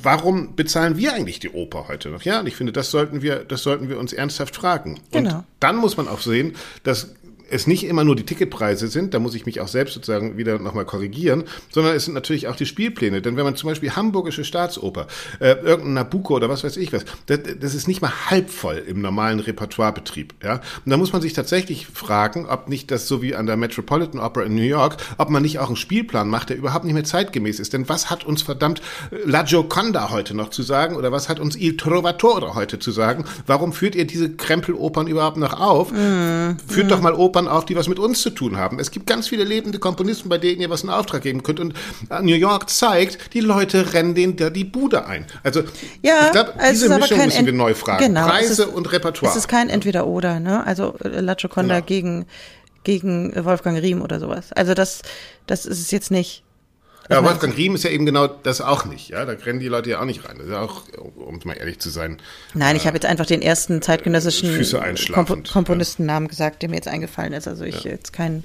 [0.04, 2.22] warum bezahlen wir eigentlich die Oper heute noch?
[2.22, 5.00] Ja, und ich finde, das sollten wir, das sollten wir uns ernsthaft fragen.
[5.10, 5.38] Genau.
[5.38, 6.54] Und dann muss man auch sehen,
[6.84, 7.08] dass
[7.54, 10.58] es nicht immer nur die Ticketpreise sind, da muss ich mich auch selbst sozusagen wieder
[10.58, 13.22] nochmal korrigieren, sondern es sind natürlich auch die Spielpläne.
[13.22, 15.06] Denn wenn man zum Beispiel Hamburgische Staatsoper,
[15.38, 18.82] äh, irgendein Nabucco oder was weiß ich was, das, das ist nicht mal halb voll
[18.86, 20.34] im normalen Repertoirebetrieb.
[20.42, 20.54] Ja?
[20.84, 24.20] Und da muss man sich tatsächlich fragen, ob nicht das so wie an der Metropolitan
[24.20, 27.04] Opera in New York, ob man nicht auch einen Spielplan macht, der überhaupt nicht mehr
[27.04, 27.72] zeitgemäß ist.
[27.72, 31.38] Denn was hat uns verdammt äh, La Gioconda heute noch zu sagen oder was hat
[31.38, 33.24] uns Il Trovatore heute zu sagen?
[33.46, 35.92] Warum führt ihr diese Krempelopern überhaupt noch auf?
[35.92, 36.88] Mm, Führt mm.
[36.88, 38.78] doch mal Opern Opern auf, die was mit uns zu tun haben.
[38.78, 41.60] Es gibt ganz viele lebende Komponisten, bei denen ihr was in Auftrag geben könnt.
[41.60, 41.74] Und
[42.22, 45.26] New York zeigt, die Leute rennen denen da die Bude ein.
[45.42, 45.62] Also
[46.02, 48.06] ja, ich glaube, diese Mischung müssen Ent wir neu fragen.
[48.06, 49.32] Genau, Preise ist, und Repertoire.
[49.32, 50.40] Es ist kein Entweder-Oder.
[50.40, 50.66] Ne?
[50.66, 51.86] Also äh, La Gioconda genau.
[51.86, 52.26] gegen
[52.82, 54.52] gegen Wolfgang Riem oder sowas.
[54.52, 55.00] Also das,
[55.46, 56.43] das ist es jetzt nicht.
[57.10, 59.10] Ja, Wolfgang Riem ist ja eben genau das auch nicht.
[59.10, 60.38] Ja, da rennen die Leute ja auch nicht rein.
[60.38, 60.82] Das ist ja auch,
[61.16, 62.18] um mal ehrlich zu sein.
[62.54, 64.62] Nein, äh, ich habe jetzt einfach den ersten zeitgenössischen
[65.12, 66.30] Komp Komponistennamen ja.
[66.30, 67.46] gesagt, der mir jetzt eingefallen ist.
[67.46, 67.90] Also ich ja.
[67.90, 68.42] jetzt kein,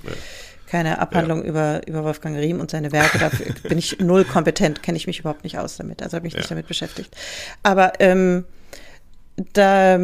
[0.67, 3.17] keine Abhandlung über, über Wolfgang Riem und seine Werke.
[3.17, 6.03] Dafür bin ich null kompetent, kenne ich mich überhaupt nicht aus damit.
[6.03, 7.15] Also habe ich nicht damit beschäftigt.
[7.63, 8.43] Aber ähm,
[9.53, 9.97] da,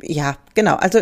[0.00, 0.76] ja, genau.
[0.76, 1.00] Also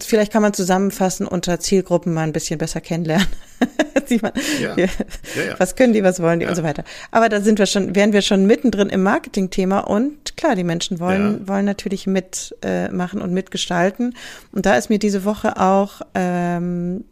[0.00, 3.28] vielleicht kann man zusammenfassen unter Zielgruppen mal ein bisschen besser kennenlernen.
[4.22, 4.76] man, ja.
[4.76, 6.84] Ja, ja, was können die, was wollen die und so weiter.
[7.10, 11.00] Aber da sind wir schon, wären wir schon mittendrin im Marketingthema und klar, die Menschen
[11.00, 14.14] wollen, wollen natürlich mitmachen äh, und mitgestalten.
[14.52, 17.04] Und da ist mir diese Woche auch ähm,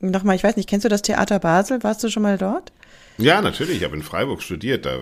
[0.00, 1.82] nochmal, ich weiß nicht, kennst du das Theater Basel?
[1.82, 2.72] Warst du schon mal dort?
[3.18, 3.78] Ja, natürlich.
[3.78, 4.86] Ich habe in Freiburg studiert.
[4.86, 5.00] Da,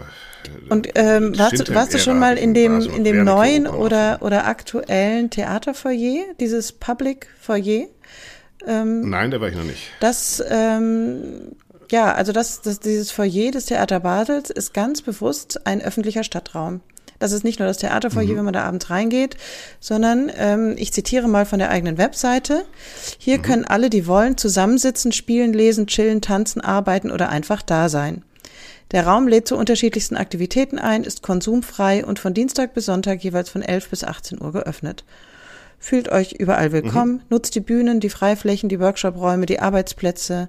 [0.69, 4.47] und ähm, warst, du, warst du schon mal in dem, in dem neuen oder, oder
[4.47, 7.87] aktuellen Theaterfoyer, dieses Public Foyer?
[8.67, 9.91] Ähm, Nein, da war ich noch nicht.
[10.01, 11.53] Das, ähm,
[11.91, 16.81] ja, also das, das, dieses Foyer des Theater Basels ist ganz bewusst ein öffentlicher Stadtraum.
[17.19, 18.37] Das ist nicht nur das Theaterfoyer, mhm.
[18.37, 19.37] wenn man da abends reingeht,
[19.81, 22.65] sondern ähm, ich zitiere mal von der eigenen Webseite.
[23.19, 23.43] Hier mhm.
[23.43, 28.23] können alle, die wollen, zusammensitzen, spielen, lesen, chillen, tanzen, arbeiten oder einfach da sein.
[28.93, 33.51] Der Raum lädt zu unterschiedlichsten Aktivitäten ein, ist konsumfrei und von Dienstag bis Sonntag jeweils
[33.51, 35.05] von 11 bis 18 Uhr geöffnet.
[35.79, 37.23] Fühlt euch überall willkommen, mhm.
[37.29, 40.49] nutzt die Bühnen, die Freiflächen, die Workshopräume, die Arbeitsplätze,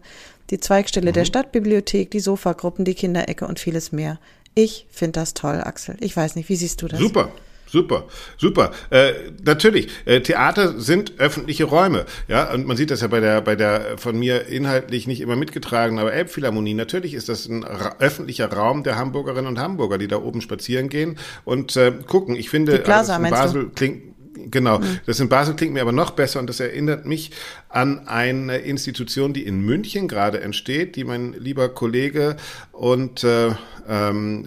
[0.49, 1.15] die Zweigstelle mhm.
[1.15, 4.19] der Stadtbibliothek, die Sofagruppen, die Kinderecke und vieles mehr.
[4.57, 5.97] Ich finde das toll, Axel.
[5.99, 6.99] Ich weiß nicht, wie siehst du das?
[6.99, 7.29] Super.
[7.69, 8.05] Super,
[8.37, 8.71] super.
[8.91, 9.11] Äh,
[9.43, 13.57] natürlich, äh, Theater sind öffentliche Räume, ja, und man sieht das ja bei der bei
[13.57, 16.75] der von mir inhaltlich nicht immer mitgetragenen, aber Elbphilharmonie.
[16.75, 20.87] Natürlich ist das ein ra öffentlicher Raum der Hamburgerinnen und Hamburger, die da oben spazieren
[20.87, 22.37] gehen und äh, gucken.
[22.37, 24.99] Ich finde, die Plaza, also Basel klingt Genau, mhm.
[25.05, 27.31] das in Basel klingt mir aber noch besser und das erinnert mich
[27.69, 32.37] an eine Institution, die in München gerade entsteht, die mein lieber Kollege
[32.71, 33.51] und äh,
[33.87, 34.45] ähm,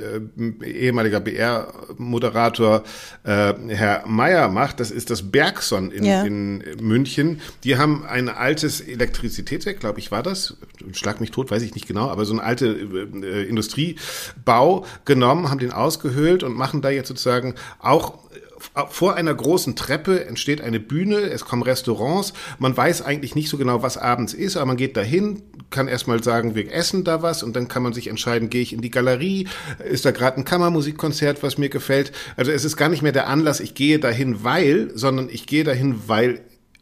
[0.62, 2.84] äh, ehemaliger BR-Moderator
[3.24, 4.80] äh, Herr Meyer macht.
[4.80, 6.22] Das ist das Bergson in, ja.
[6.22, 7.40] in München.
[7.64, 10.56] Die haben ein altes Elektrizitätswerk, glaube ich, war das.
[10.92, 15.58] Schlag mich tot, weiß ich nicht genau, aber so ein alte äh, Industriebau genommen, haben
[15.58, 18.29] den ausgehöhlt und machen da jetzt sozusagen auch
[18.88, 22.32] vor einer großen Treppe entsteht eine Bühne, es kommen Restaurants.
[22.58, 26.22] Man weiß eigentlich nicht so genau, was abends ist, aber man geht dahin, kann erstmal
[26.22, 28.90] sagen, wir essen da was und dann kann man sich entscheiden, gehe ich in die
[28.90, 29.48] Galerie,
[29.88, 32.12] ist da gerade ein Kammermusikkonzert, was mir gefällt.
[32.36, 35.64] Also es ist gar nicht mehr der Anlass, ich gehe dahin, weil, sondern ich gehe
[35.64, 36.40] dahin, weil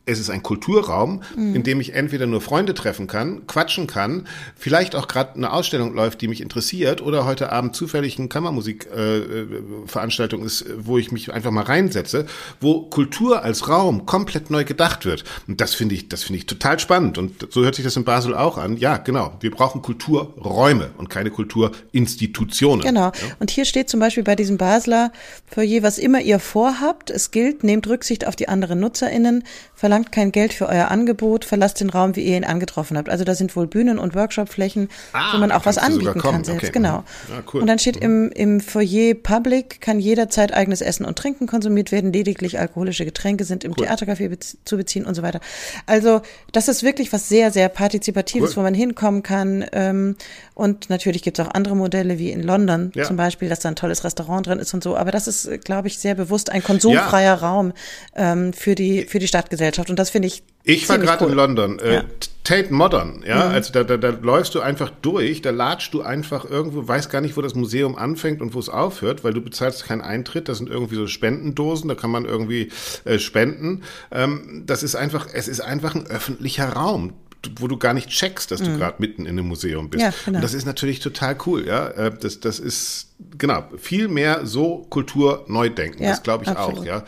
[0.09, 1.55] es ist ein Kulturraum, mhm.
[1.55, 5.95] in dem ich entweder nur Freunde treffen kann, quatschen kann, vielleicht auch gerade eine Ausstellung
[5.95, 11.31] läuft, die mich interessiert, oder heute Abend zufällig eine Kammermusikveranstaltung äh, ist, wo ich mich
[11.33, 12.25] einfach mal reinsetze,
[12.61, 15.25] wo Kultur als Raum komplett neu gedacht wird.
[15.47, 17.19] Und das finde ich, das finde ich total spannend.
[17.19, 18.79] Und so hört sich das in Basel auch an.
[18.79, 19.35] Ja, genau.
[19.41, 22.83] Wir brauchen Kulturräume und keine Kulturinstitutionen.
[22.85, 23.07] Genau.
[23.07, 23.13] Ja?
[23.41, 25.13] Und hier steht zum Beispiel bei diesem Basler
[25.47, 29.45] Foyer, was immer ihr vorhabt, es gilt, nehmt Rücksicht auf die anderen NutzerInnen,
[29.79, 33.09] verlangt kein Geld für euer Angebot, verlasst den Raum, wie ihr ihn angetroffen habt.
[33.09, 36.65] Also da sind wohl Bühnen und Workshopflächen, ah, wo man auch was anbieten kann selbst.
[36.65, 36.73] Okay.
[36.73, 37.05] Genau.
[37.29, 37.61] Ja, cool.
[37.61, 38.33] Und dann steht mhm.
[38.33, 43.45] im, im Foyer Public kann jederzeit eigenes Essen und Trinken konsumiert werden, lediglich alkoholische Getränke
[43.45, 43.87] sind im cool.
[43.87, 45.39] Theatercafé bez zu beziehen und so weiter.
[45.87, 48.57] Also das ist wirklich was sehr, sehr Partizipatives, cool.
[48.57, 49.65] wo man hinkommen kann.
[49.71, 50.17] Ähm,
[50.55, 53.05] und natürlich gibt es auch andere Modelle, wie in London ja.
[53.05, 54.97] zum Beispiel, dass da ein tolles Restaurant drin ist und so.
[54.97, 57.35] Aber das ist, glaube ich, sehr bewusst ein konsumfreier ja.
[57.35, 57.73] Raum
[58.17, 59.68] ähm, für, die, für die Stadtgesellschaft.
[59.77, 60.43] Und das finde ich.
[60.65, 61.31] Ich war gerade cool.
[61.31, 61.79] in London.
[61.79, 62.05] Äh, ja.
[62.49, 63.55] Tate Modern, ja, mhm.
[63.55, 67.21] also da, da, da läufst du einfach durch, da latschst du einfach irgendwo, weißt gar
[67.21, 70.57] nicht, wo das Museum anfängt und wo es aufhört, weil du bezahlst keinen Eintritt, das
[70.57, 72.71] sind irgendwie so Spendendosen, da kann man irgendwie
[73.05, 73.83] äh, spenden.
[74.11, 77.13] Ähm, das ist einfach, es ist einfach ein öffentlicher Raum
[77.59, 78.79] wo du gar nicht checkst, dass du mhm.
[78.79, 80.03] gerade mitten in einem Museum bist.
[80.03, 80.39] Ja, genau.
[80.39, 81.89] Und das ist natürlich total cool, ja.
[81.89, 86.03] Äh, das, das ist genau viel mehr so Kultur neu denken.
[86.03, 86.81] Ja, das glaube ich absolut.
[86.81, 87.05] auch, ja.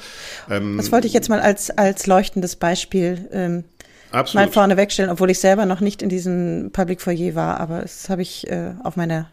[0.49, 3.64] Ähm, das wollte ich jetzt mal als als leuchtendes Beispiel ähm,
[4.12, 4.47] Absolut.
[4.47, 8.09] mal vorne wegstellen, obwohl ich selber noch nicht in diesem Public Foyer war, aber das
[8.09, 9.31] habe ich äh, auf meiner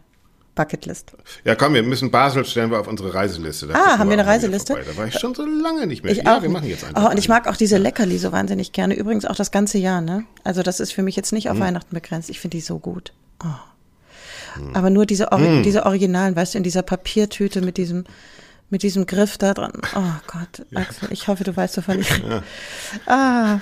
[0.58, 1.12] Bucketlist.
[1.44, 3.68] Ja, komm, wir müssen Basel stellen wir auf unsere Reiseliste.
[3.68, 4.74] Da ah, haben wir eine Reiseliste?
[4.74, 6.10] Da war ich schon so lange nicht mehr.
[6.10, 6.42] Ich ja, auch.
[6.42, 7.04] wir machen jetzt einfach.
[7.04, 8.94] Oh, und ich mag auch diese Leckerli so wahnsinnig gerne.
[8.94, 10.24] Übrigens auch das ganze Jahr, ne?
[10.42, 11.62] Also das ist für mich jetzt nicht auf hm.
[11.62, 12.28] Weihnachten begrenzt.
[12.28, 13.12] Ich finde die so gut.
[13.44, 13.46] Oh.
[14.54, 14.74] Hm.
[14.74, 15.62] Aber nur diese, Ori hm.
[15.62, 18.02] diese Originalen, weißt du, in dieser Papiertüte mit diesem
[18.70, 19.72] mit diesem Griff da dran.
[19.94, 22.08] Oh Gott, Axel, ich hoffe, du weißt, wovon ich.
[22.18, 22.42] Ja.
[23.06, 23.60] Ah.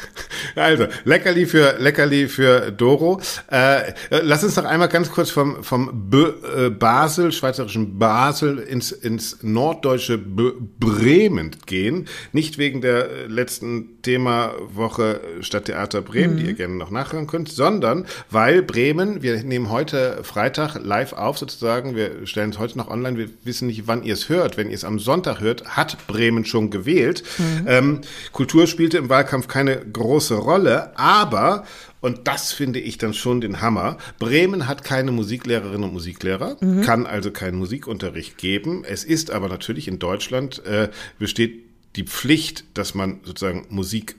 [0.55, 3.21] Also, Leckerli für Leckerli für Doro.
[3.51, 8.93] Äh, lass uns noch einmal ganz kurz vom, vom B äh, Basel, schweizerischen Basel, ins,
[8.93, 12.07] ins norddeutsche B Bremen gehen.
[12.33, 16.39] Nicht wegen der letzten Themawoche Stadttheater Bremen, mhm.
[16.39, 21.39] die ihr gerne noch nachhören könnt, sondern weil Bremen, wir nehmen heute Freitag live auf
[21.39, 24.57] sozusagen, wir stellen es heute noch online, wir wissen nicht, wann ihr es hört.
[24.57, 27.23] Wenn ihr es am Sonntag hört, hat Bremen schon gewählt.
[27.39, 27.65] Mhm.
[27.67, 28.01] Ähm,
[28.33, 31.65] Kultur spielte im Wahlkampf keine große Rolle, aber
[32.01, 33.99] und das finde ich dann schon den Hammer.
[34.19, 36.83] Bremen hat keine Musiklehrerinnen und Musiklehrer, mhm.
[36.83, 38.85] kann also keinen Musikunterricht geben.
[38.85, 41.65] Es ist aber natürlich in Deutschland äh, besteht
[41.97, 44.17] die Pflicht, dass man sozusagen Musik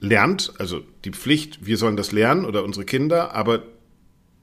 [0.00, 3.62] lernt, also die Pflicht, wir sollen das lernen oder unsere Kinder, aber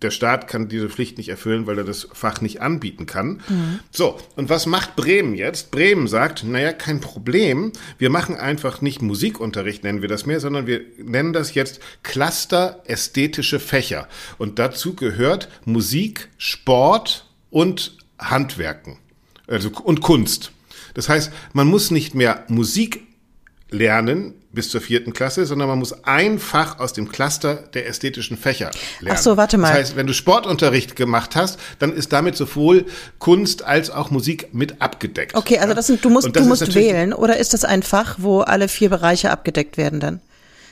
[0.01, 3.41] der Staat kann diese Pflicht nicht erfüllen, weil er das Fach nicht anbieten kann.
[3.47, 3.79] Mhm.
[3.91, 5.71] So, und was macht Bremen jetzt?
[5.71, 10.67] Bremen sagt, naja, kein Problem, wir machen einfach nicht Musikunterricht, nennen wir das mehr, sondern
[10.67, 14.07] wir nennen das jetzt Cluster ästhetische Fächer.
[14.37, 18.97] Und dazu gehört Musik, Sport und Handwerken.
[19.47, 20.51] Also, und Kunst.
[20.93, 23.03] Das heißt, man muss nicht mehr Musik
[23.69, 28.71] lernen bis zur vierten Klasse, sondern man muss einfach aus dem Cluster der ästhetischen Fächer
[28.99, 29.15] lernen.
[29.17, 29.67] Ach so, warte mal.
[29.67, 32.85] Das heißt, wenn du Sportunterricht gemacht hast, dann ist damit sowohl
[33.19, 35.35] Kunst als auch Musik mit abgedeckt.
[35.35, 38.39] Okay, also das sind, du musst, du musst wählen oder ist das ein Fach, wo
[38.39, 40.21] alle vier Bereiche abgedeckt werden dann?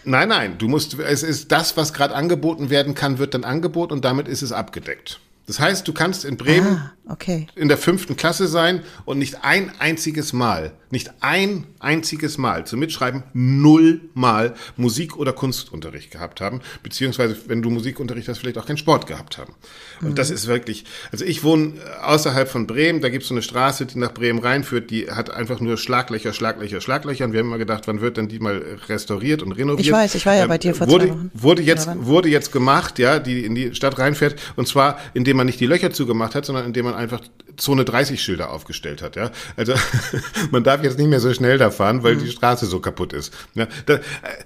[0.03, 3.93] Nein, nein, du musst, es ist das, was gerade angeboten werden kann, wird dann angeboten
[3.93, 5.19] und damit ist es abgedeckt.
[5.47, 7.45] Das heißt, du kannst in Bremen ah, okay.
[7.55, 12.79] in der fünften Klasse sein und nicht ein einziges Mal, nicht ein einziges Mal zum
[12.79, 18.65] Mitschreiben null Mal Musik- oder Kunstunterricht gehabt haben, beziehungsweise wenn du Musikunterricht hast, vielleicht auch
[18.65, 19.53] keinen Sport gehabt haben.
[20.01, 20.15] Und mhm.
[20.15, 23.85] das ist wirklich, also ich wohne außerhalb von Bremen, da gibt es so eine Straße,
[23.85, 27.59] die nach Bremen reinführt, die hat einfach nur Schlaglöcher, Schlaglöcher, Schlaglöcher und wir haben immer
[27.59, 29.85] gedacht, wann wird denn die mal restauriert und renoviert?
[29.85, 31.31] Ich weiß, ich war ja ähm, bei dir vor wurde, zwei Wochen.
[31.33, 35.37] Wurde jetzt, wurde jetzt gemacht, ja, die in die Stadt reinfährt und zwar indem indem
[35.37, 37.19] man nicht die Löcher zugemacht hat, sondern indem man einfach
[37.57, 39.15] Zone 30 Schilder aufgestellt hat.
[39.15, 39.73] Ja, also
[40.51, 42.19] man darf jetzt nicht mehr so schnell da fahren, weil mhm.
[42.19, 43.33] die Straße so kaputt ist.
[43.53, 43.99] Ja, da, äh,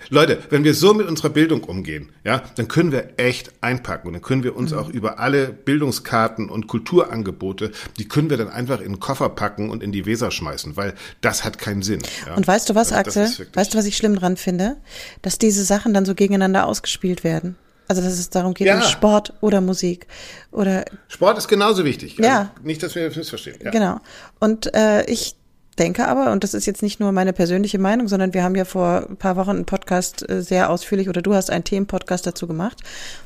[0.10, 4.13] Leute, wenn wir so mit unserer Bildung umgehen, ja, dann können wir echt einpacken und
[4.13, 4.80] dann können wir uns mhm.
[4.80, 9.69] auch über alle Bildungskarten und Kulturangebote, die können wir dann einfach in den Koffer packen
[9.69, 12.02] und in die Weser schmeißen, weil das hat keinen Sinn.
[12.25, 12.36] Ja?
[12.36, 13.47] Und weißt du was, also, Axel?
[13.54, 14.78] Weißt du, was ich schlimm dran finde?
[15.21, 17.56] Dass diese Sachen dann so gegeneinander ausgespielt werden.
[17.89, 18.75] Also dass es darum geht, ja.
[18.75, 20.06] um Sport oder Musik
[20.52, 22.19] oder Sport ist genauso wichtig.
[22.19, 22.52] Also ja.
[22.62, 23.58] Nicht, dass wir das missverstehen.
[23.63, 23.71] Ja.
[23.71, 23.99] Genau.
[24.39, 25.36] Und äh, ich
[25.80, 28.65] denke aber, und das ist jetzt nicht nur meine persönliche Meinung, sondern wir haben ja
[28.65, 32.46] vor ein paar Wochen einen Podcast äh, sehr ausführlich oder du hast einen Themenpodcast dazu
[32.46, 32.78] gemacht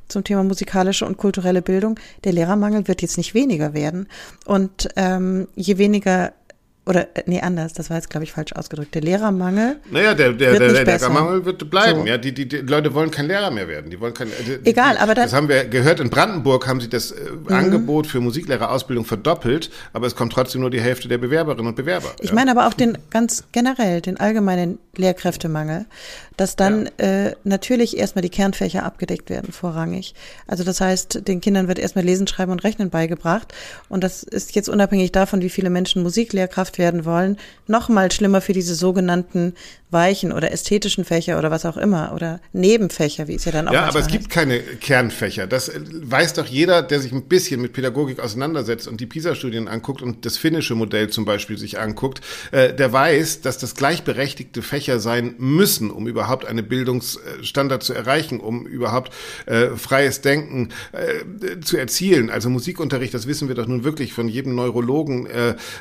[0.07, 1.99] zum Thema musikalische und kulturelle Bildung.
[2.23, 4.07] Der Lehrermangel wird jetzt nicht weniger werden.
[4.45, 6.33] Und ähm, je weniger
[6.85, 8.93] oder äh, nee, anders, das war jetzt, glaube ich, falsch ausgedrückt.
[8.93, 9.77] Der Lehrermangel.
[9.89, 12.01] Naja, der, der, der, Lehrermangel wird bleiben.
[12.01, 12.05] So.
[12.07, 13.89] Ja, die, die, die Leute wollen kein Lehrer mehr werden.
[13.89, 14.27] Die wollen kein.
[14.27, 15.31] Die, Egal, aber das.
[15.31, 16.01] Das haben wir gehört.
[16.01, 17.53] In Brandenburg haben sie das äh, mhm.
[17.53, 22.11] Angebot für Musiklehrerausbildung verdoppelt, aber es kommt trotzdem nur die Hälfte der Bewerberinnen und Bewerber.
[22.19, 22.35] Ich ja.
[22.35, 25.85] meine aber auch den ganz generell, den allgemeinen Lehrkräftemangel,
[26.37, 27.05] dass dann ja.
[27.05, 30.13] äh, natürlich erstmal die Kernfächer abgedeckt werden, vorrangig.
[30.47, 33.53] Also das heißt, den Kindern wird erstmal Lesen, Schreiben und Rechnen beigebracht.
[33.89, 38.41] Und das ist jetzt unabhängig davon, wie viele Menschen Musiklehrkraft werden wollen, noch mal schlimmer
[38.41, 39.53] für diese sogenannten
[39.93, 43.73] weichen oder ästhetischen Fächer oder was auch immer oder Nebenfächer, wie es ja dann auch
[43.73, 44.11] Ja, aber es heißt.
[44.11, 45.47] gibt keine Kernfächer.
[45.47, 49.67] Das äh, weiß doch jeder, der sich ein bisschen mit Pädagogik auseinandersetzt und die PISA-Studien
[49.67, 54.61] anguckt und das finnische Modell zum Beispiel sich anguckt, äh, der weiß, dass das gleichberechtigte
[54.61, 59.13] Fächer sein müssen, um überhaupt einen Bildungsstandard zu erreichen, um überhaupt
[59.45, 62.29] äh, freies Denken äh, zu erzielen.
[62.29, 65.27] Also Musikunterricht, das wissen wir doch nun wirklich von jedem Neurologen,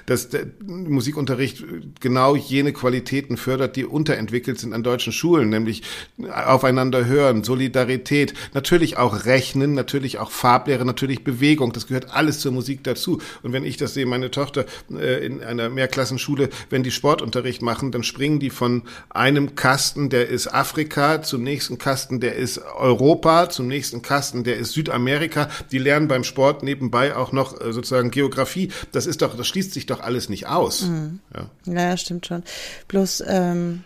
[0.07, 1.65] dass der Musikunterricht
[2.01, 5.83] genau jene Qualitäten fördert, die unterentwickelt sind an deutschen Schulen, nämlich
[6.29, 12.51] aufeinander hören, Solidarität, natürlich auch Rechnen, natürlich auch Farblehre, natürlich Bewegung, das gehört alles zur
[12.51, 13.21] Musik dazu.
[13.45, 17.93] Und wenn ich das sehe, meine Tochter äh, in einer Mehrklassenschule, wenn die Sportunterricht machen,
[17.93, 23.51] dann springen die von einem Kasten, der ist Afrika, zum nächsten Kasten, der ist Europa,
[23.51, 25.49] zum nächsten Kasten, der ist Südamerika.
[25.71, 28.73] Die lernen beim Sport nebenbei auch noch äh, sozusagen Geografie.
[28.91, 30.89] Das ist doch, das schließt sich doch alles nicht aus.
[30.89, 31.21] Mhm.
[31.33, 31.73] Ja.
[31.73, 32.43] Ja, stimmt schon.
[32.89, 33.85] Bloß, ähm,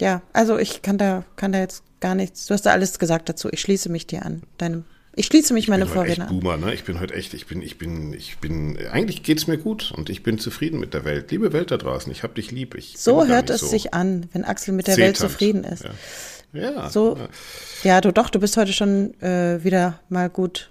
[0.00, 2.46] ja, also ich kann da, kann da jetzt gar nichts.
[2.46, 3.48] Du hast da alles gesagt dazu.
[3.50, 4.42] Ich schließe mich dir an.
[4.58, 6.40] Deinem, ich schließe mich meine Ich bin heute echt Vorredner an.
[6.40, 6.74] Boomer, ne?
[6.74, 10.10] Ich bin heute echt, ich bin, ich bin, ich bin, eigentlich geht's mir gut und
[10.10, 11.30] ich bin zufrieden mit der Welt.
[11.30, 12.74] Liebe Welt da draußen, ich hab dich lieb.
[12.74, 15.32] Ich So hört es so sich an, wenn Axel mit der Welt zeternd.
[15.32, 15.84] zufrieden ist.
[16.52, 17.28] Ja, ja So, ja.
[17.82, 20.70] ja, du doch, du bist heute schon äh, wieder mal gut,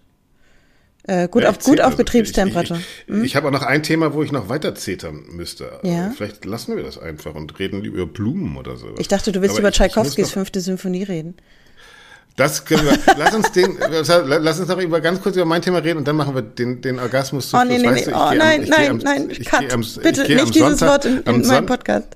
[1.07, 2.05] äh, gut Ja, auf, gut auf so viel.
[2.05, 2.77] Betriebstemperatur.
[2.77, 5.79] Ich, ich, ich habe auch noch ein Thema, wo ich noch weiter zetern müsste.
[5.83, 6.11] Ja.
[6.15, 8.87] Vielleicht lassen wir das einfach und reden über Blumen oder so.
[8.97, 11.35] Ich dachte, du willst Aber über Tschaikowskis fünfte Symphonie reden.
[12.35, 12.97] Das können wir.
[13.17, 16.17] lass uns den, lass uns noch über ganz kurz über mein Thema reden und dann
[16.17, 18.07] machen wir den, den Orgasmus Oh, zum nee, nee, nee.
[18.07, 19.29] Oh, nein, nein, nein.
[19.45, 19.69] Cut.
[20.03, 22.09] Bitte nicht dieses Sonntag, Wort in, in meinem Podcast.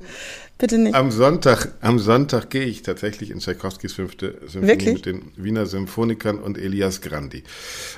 [0.59, 0.93] Bitte nicht.
[0.93, 4.93] Am Sonntag, am Sonntag gehe ich tatsächlich in Tschaikowskis fünfte Symphonie Wirklich?
[4.93, 7.43] mit den Wiener Symphonikern und Elias Grandi.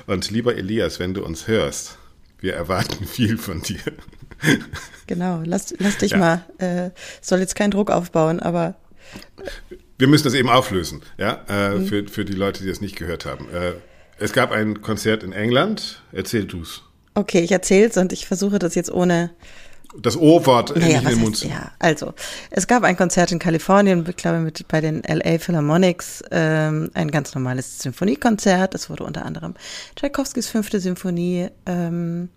[0.06, 1.98] Und lieber Elias, wenn du uns hörst,
[2.40, 3.80] wir erwarten viel von dir.
[5.06, 6.18] Genau, lass, lass dich Ja.
[6.18, 6.44] mal.
[6.58, 8.76] Äh, soll jetzt keinen Druck aufbauen, aber
[9.98, 11.86] Wir müssen das eben auflösen, ja, äh, Mhm.
[11.86, 13.48] für, für die Leute, die das nicht gehört haben.
[13.52, 13.72] Äh,
[14.18, 16.00] es gab ein Konzert in England.
[16.12, 16.82] Erzähl du's.
[17.14, 19.30] okay, ich erzähl's und ich versuche das jetzt ohne
[20.00, 22.14] Das O-Wort Naja, nicht in den Mund heißt, ja, also
[22.50, 27.10] es gab ein Konzert in Kalifornien, ich glaube mit bei den LA Philharmonics, ähm, ein
[27.10, 28.74] ganz normales Symphoniekonzert.
[28.74, 29.54] Es wurde unter anderem
[29.96, 32.30] Tchaikovskis fünfte Symphonie ähm,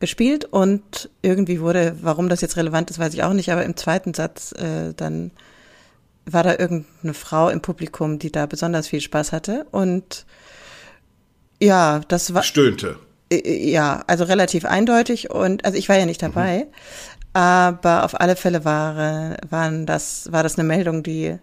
[0.00, 3.76] gespielt und irgendwie wurde, warum das jetzt relevant ist, weiß ich auch nicht, aber im
[3.76, 5.30] zweiten Satz äh, dann
[6.24, 10.26] war da irgendeine Frau im Publikum, die da besonders viel Spaß hatte und
[11.62, 12.98] ja, das war Stöhnte.
[13.30, 16.66] Äh, ja, also relativ eindeutig und also ich war ja nicht dabei,
[17.32, 21.38] aber auf alle Fälle war, waren das, war das eine Meldung, die,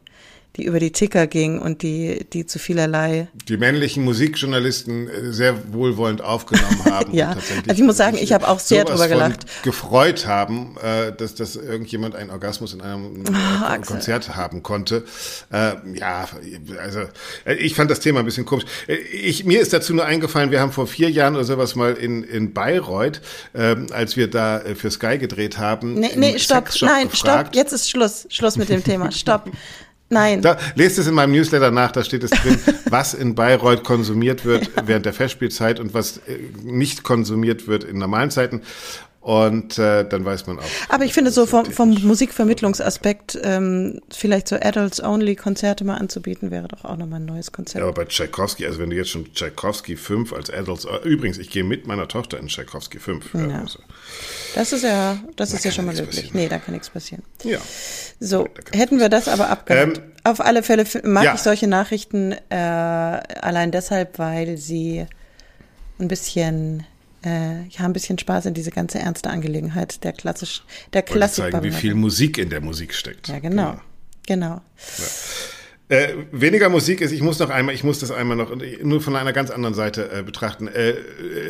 [0.55, 3.27] die über die Ticker ging und die, die zu vielerlei.
[3.47, 7.13] Die männlichen Musikjournalisten äh, sehr wohlwollend aufgenommen haben.
[7.13, 9.63] Ja, tatsächlich also ich muss sagen, ich habe auch sehr drüber gelacht.
[9.63, 13.23] gefreut haben, äh, dass, dass irgendjemand einen Orgasmus in einem
[13.63, 13.95] Axel.
[13.95, 15.05] Konzert haben konnte.
[15.51, 16.27] Äh, ja,
[16.79, 17.01] also
[17.57, 18.65] ich fand das Thema ein bisschen komisch.
[18.87, 22.23] Ich, mir ist dazu nur eingefallen, wir haben vor vier Jahren oder sowas mal in,
[22.23, 23.21] in Bayreuth,
[23.55, 25.95] ähm, als wir da für Sky gedreht haben.
[25.95, 27.15] Nee, nee, stopp, nein, gefragt.
[27.15, 29.49] stopp, jetzt ist Schluss, Schluss mit dem Thema, stopp.
[30.09, 30.41] Nein.
[30.41, 32.57] Da, lest es in meinem Newsletter nach, da steht es drin,
[32.89, 37.97] was in Bayreuth konsumiert wird während der Festspielzeit und was äh, nicht konsumiert wird in
[37.97, 38.61] normalen Zeiten.
[39.21, 40.63] Und äh, dann weiß man auch.
[40.89, 41.91] Aber ich finde so vom, vom.
[41.91, 47.83] Musikvermittlungsaspekt, ähm, vielleicht so Adults-Only-Konzerte mal anzubieten, wäre doch auch nochmal ein neues Ja, Konzept.
[47.83, 51.49] aber bei Tchaikovsky, also wenn du jetzt schon Tchaikovsky 5 als Adults, äh, übrigens, ich
[51.49, 53.33] gehe mit meiner Tochter in Tchaikovsky 5.
[53.33, 53.61] Ja.
[53.61, 53.79] Also,
[54.55, 56.15] Das ist ja, das ist ja schon mal löblich.
[56.17, 56.31] passieren.
[56.37, 57.23] Nee, da kann nichts passieren.
[57.43, 57.59] ja.
[58.19, 59.97] So, Da hätten wir das aber abgehakt.
[59.97, 61.33] Ähm, Auf alle Fälle mag ja.
[61.33, 65.05] ich solche Nachrichten äh, allein deshalb, weil sie
[65.99, 66.85] ein bisschen,
[67.25, 70.63] äh, ja, ein bisschen Spaß in diese ganze ernste Angelegenheit der klassisch,
[70.93, 71.45] der Klassik.
[71.51, 73.27] zeigen, wie viel Musik in der Musik steckt.
[73.27, 73.79] Ja, genau.
[74.25, 74.61] Genau.
[75.93, 78.51] Äh, weniger Musik ist, ich muss noch einmal, ich muss das einmal noch
[78.81, 80.67] nur von einer ganz anderen Seite äh, betrachten.
[80.67, 80.95] Äh, äh,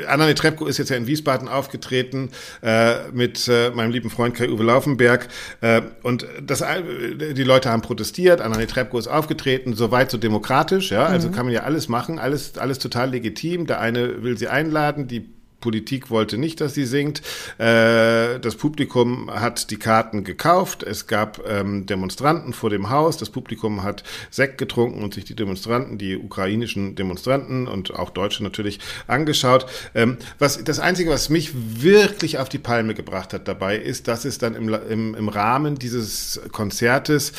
[0.06, 2.30] Anna Netrebko ist jetzt ja in Wiesbaden aufgetreten
[2.62, 5.30] äh, mit äh, meinem lieben Freund Kai-Uwe Laufenberg
[5.62, 11.06] äh, und das, die Leute haben protestiert, Anna Netrebko ist aufgetreten, soweit so demokratisch, ja,
[11.06, 13.66] also kann man ja alles machen, alles, alles total legitim.
[13.66, 15.26] Der eine will sie einladen, die
[15.64, 17.22] Politik wollte nicht, dass sie singt.
[17.58, 20.84] Äh, das Publikum hat die Karten gekauft.
[20.84, 23.16] Es gab ähm, Demonstranten vor dem Haus.
[23.16, 28.44] Das Publikum hat Sekt getrunken und sich die Demonstranten, die ukrainischen Demonstranten und auch Deutsche
[28.44, 29.66] natürlich angeschaut.
[29.96, 34.26] Ähm, was das Einzige, was mich wirklich auf die Palme gebracht hat dabei, ist, dass
[34.26, 37.32] es dann im, im, im Rahmen dieses Konzertes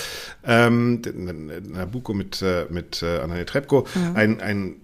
[0.46, 1.02] ähm,
[1.68, 4.76] Nabucco mit, äh, mit äh, Anna Netrebko ein, ein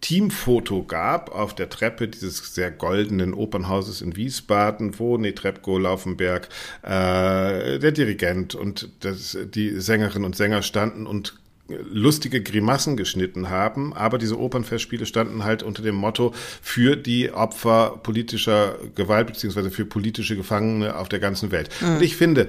[0.00, 6.48] Teamfoto gab auf der Treppe dieses sehr goldenen Opernhauses in Wiesbaden, wo Netrebko, Laufenberg,
[6.82, 11.34] äh, der Dirigent und das, die Sängerinnen und Sänger standen und
[11.68, 16.32] lustige Grimassen geschnitten haben, aber diese Opernfestspiele standen halt unter dem Motto
[16.62, 21.68] für die Opfer politischer Gewalt beziehungsweise für politische Gefangene auf der ganzen Welt.
[21.80, 21.96] Mhm.
[21.96, 22.48] Und ich finde,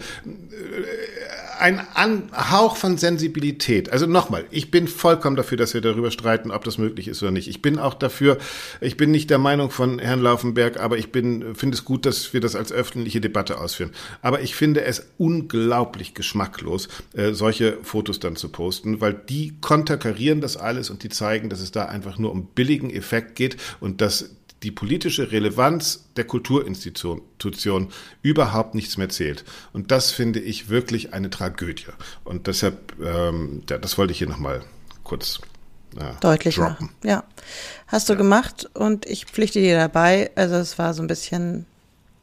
[1.60, 3.91] ein An Hauch von Sensibilität.
[3.91, 7.32] Also nochmal, ich bin vollkommen dafür, dass wir darüber streiten, ob das möglich ist oder
[7.32, 7.47] nicht.
[7.47, 8.38] Ich bin auch dafür,
[8.82, 12.34] ich bin nicht der Meinung von Herrn Laufenberg, aber ich bin, finde es gut, dass
[12.34, 13.91] wir das als öffentliche Debatte ausführen.
[14.22, 20.41] Aber ich finde es unglaublich geschmacklos, äh, solche Fotos dann zu posten, weil die konterkarieren
[20.41, 24.01] das alles und die zeigen, dass es da einfach nur um billigen Effekt geht und
[24.01, 24.32] dass
[24.64, 27.89] die politische Relevanz der Kulturinstitution
[28.22, 29.45] überhaupt nichts mehr zählt.
[29.74, 31.86] Und das finde ich wirklich eine Tragödie.
[32.24, 34.62] Und deshalb, ähm, ja, das wollte ich hier nochmal
[35.03, 35.39] kurz
[35.97, 36.74] äh, deutlich droppen.
[36.74, 36.89] machen.
[37.03, 37.24] Ja,
[37.88, 38.18] hast du ja.
[38.18, 40.32] gemacht und ich pflichte dir dabei.
[40.36, 41.66] Also es war so ein bisschen,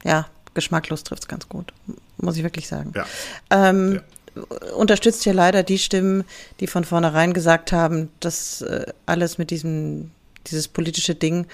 [0.05, 1.73] ja, geschmacklos trifft es ganz gut,
[2.19, 2.93] muss ich wirklich sagen.
[2.95, 3.07] Ja.
[3.51, 4.03] Ähm, ja
[4.75, 6.25] unterstützt hier leider die Stimmen,
[6.61, 10.11] die von vornherein gesagt haben, dass äh, alles mit diesem,
[10.47, 11.47] dieses politische Ding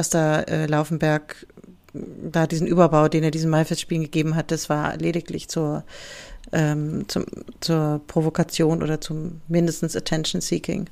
[0.00, 1.46] was da äh, Laufenberg
[1.92, 5.84] da diesen Überbau, den er diesen Maifestspielen gegeben hat, das war lediglich zur,
[6.52, 7.26] ähm, zum,
[7.60, 10.88] zur Provokation oder zum mindestens Attention Seeking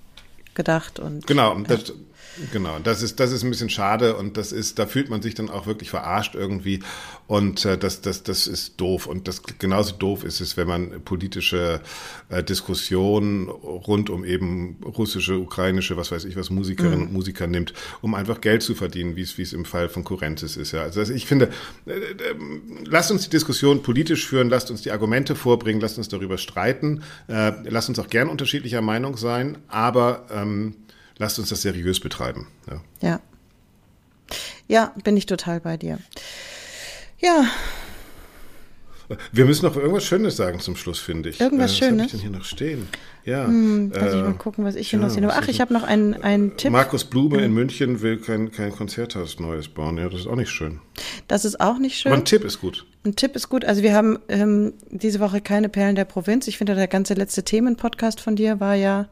[0.54, 0.98] gedacht.
[0.98, 1.94] Und, genau, das,
[2.52, 5.34] Genau, das ist, das ist ein bisschen schade und das ist, da fühlt man sich
[5.34, 6.80] dann auch wirklich verarscht irgendwie
[7.26, 11.02] und äh, das, das, das ist doof und das genauso doof ist es, wenn man
[11.02, 11.80] politische
[12.28, 17.06] äh, Diskussionen rund um eben russische, ukrainische, was weiß ich was, Musikerinnen mhm.
[17.06, 20.04] und Musiker nimmt, um einfach Geld zu verdienen, wie es, wie es im Fall von
[20.04, 20.72] Kurrentis ist.
[20.72, 20.82] Ja.
[20.82, 21.50] Also ich finde,
[21.86, 22.34] äh, äh,
[22.84, 27.02] lasst uns die Diskussion politisch führen, lasst uns die Argumente vorbringen, lasst uns darüber streiten,
[27.28, 30.74] äh, lasst uns auch gern unterschiedlicher Meinung sein, aber ähm,
[31.18, 32.48] lasst uns das seriös betreiben.
[32.70, 32.80] Ja.
[33.00, 33.20] ja.
[34.68, 35.98] Ja, bin ich total bei dir.
[37.18, 37.44] Ja.
[39.32, 41.40] Wir müssen noch irgendwas Schönes sagen zum Schluss, finde ich.
[41.40, 42.06] Irgendwas äh, Schönes.
[42.06, 42.88] Was ich denn hier noch stehen?
[43.24, 43.46] Ja.
[43.46, 45.26] Hm, lass äh, ich mal gucken, was ich hier ja, noch sehe.
[45.30, 46.70] Ach, ich habe noch einen, einen Tipp.
[46.70, 49.96] Markus Blume in München will kein, kein Konzerthaus Neues bauen.
[49.96, 50.80] Ja, das ist auch nicht schön.
[51.26, 52.12] Das ist auch nicht schön.
[52.12, 52.84] Aber ein Tipp ist gut.
[53.04, 53.64] Ein Tipp ist gut.
[53.64, 56.46] Also wir haben ähm, diese Woche keine Perlen der Provinz.
[56.46, 59.08] Ich finde, der ganze letzte Themenpodcast von dir war ja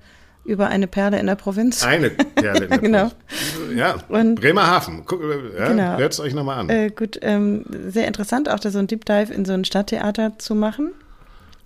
[0.46, 1.82] über eine Perle in der Provinz.
[1.82, 3.10] Eine Perle in der genau.
[3.10, 3.76] Provinz.
[3.76, 5.04] Ja, und, Bremerhaven.
[5.04, 5.22] Guck,
[5.58, 5.98] ja, genau.
[5.98, 6.70] Hört es euch nochmal an.
[6.70, 10.38] Äh, gut, ähm, sehr interessant, auch da so ein Deep Dive in so ein Stadttheater
[10.38, 10.92] zu machen.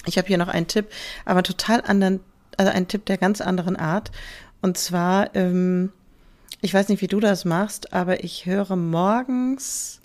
[0.07, 0.87] Ich habe hier noch einen Tipp,
[1.25, 2.21] aber total anderen,
[2.57, 4.11] also einen Tipp der ganz anderen Art.
[4.63, 5.93] Und zwar, ähm,
[6.61, 10.00] ich weiß nicht, wie du das machst, aber ich höre morgens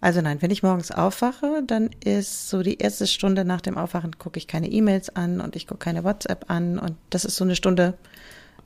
[0.00, 4.18] also nein, wenn ich morgens aufwache, dann ist so die erste Stunde nach dem Aufwachen,
[4.18, 7.44] gucke ich keine E-Mails an und ich gucke keine WhatsApp an und das ist so
[7.44, 7.94] eine Stunde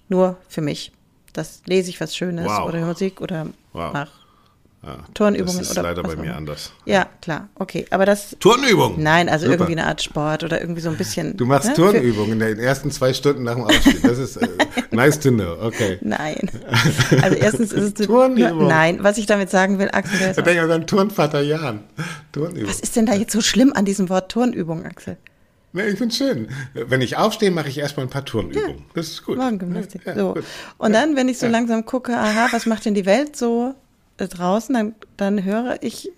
[0.09, 0.93] nur für mich.
[1.33, 2.69] Das lese ich was Schönes wow.
[2.69, 3.93] oder Musik oder wow.
[3.93, 4.22] mach
[4.85, 6.73] ja, Turnübungen das ist oder leider bei mir anders.
[6.87, 7.87] Ja, klar, okay.
[7.91, 8.37] Aber das.
[8.41, 9.01] Turnübung!
[9.01, 9.55] Nein, also Super.
[9.55, 11.37] irgendwie eine Art Sport oder irgendwie so ein bisschen.
[11.37, 11.75] Du machst ne?
[11.75, 14.01] Turnübungen in den ersten zwei Stunden nach dem Aufstehen.
[14.03, 14.49] Das ist äh,
[14.91, 15.99] nice to know, okay.
[16.01, 16.51] Nein.
[17.23, 18.07] Also erstens ist es.
[18.07, 18.67] Turnübung.
[18.67, 20.35] Nein, was ich damit sagen will, Axel.
[20.37, 21.85] Ich denke an Turnvater Jan.
[22.33, 22.69] Turnübung.
[22.69, 25.17] Was ist denn da jetzt so schlimm an diesem Wort Turnübung, Axel?
[25.75, 26.49] Nee, ich finde schön.
[26.75, 28.79] Wenn ich aufstehe, mache ich erstmal ein paar Turnübungen.
[28.79, 29.39] Ja, das ist gut.
[29.39, 30.03] Morgengymnastik.
[30.05, 30.35] Ja, so.
[30.35, 30.45] Gut.
[30.77, 31.53] Und dann, wenn ich so ja.
[31.53, 33.75] langsam gucke, aha, was macht denn die Welt so?
[34.29, 36.11] Draußen, dann, dann höre ich.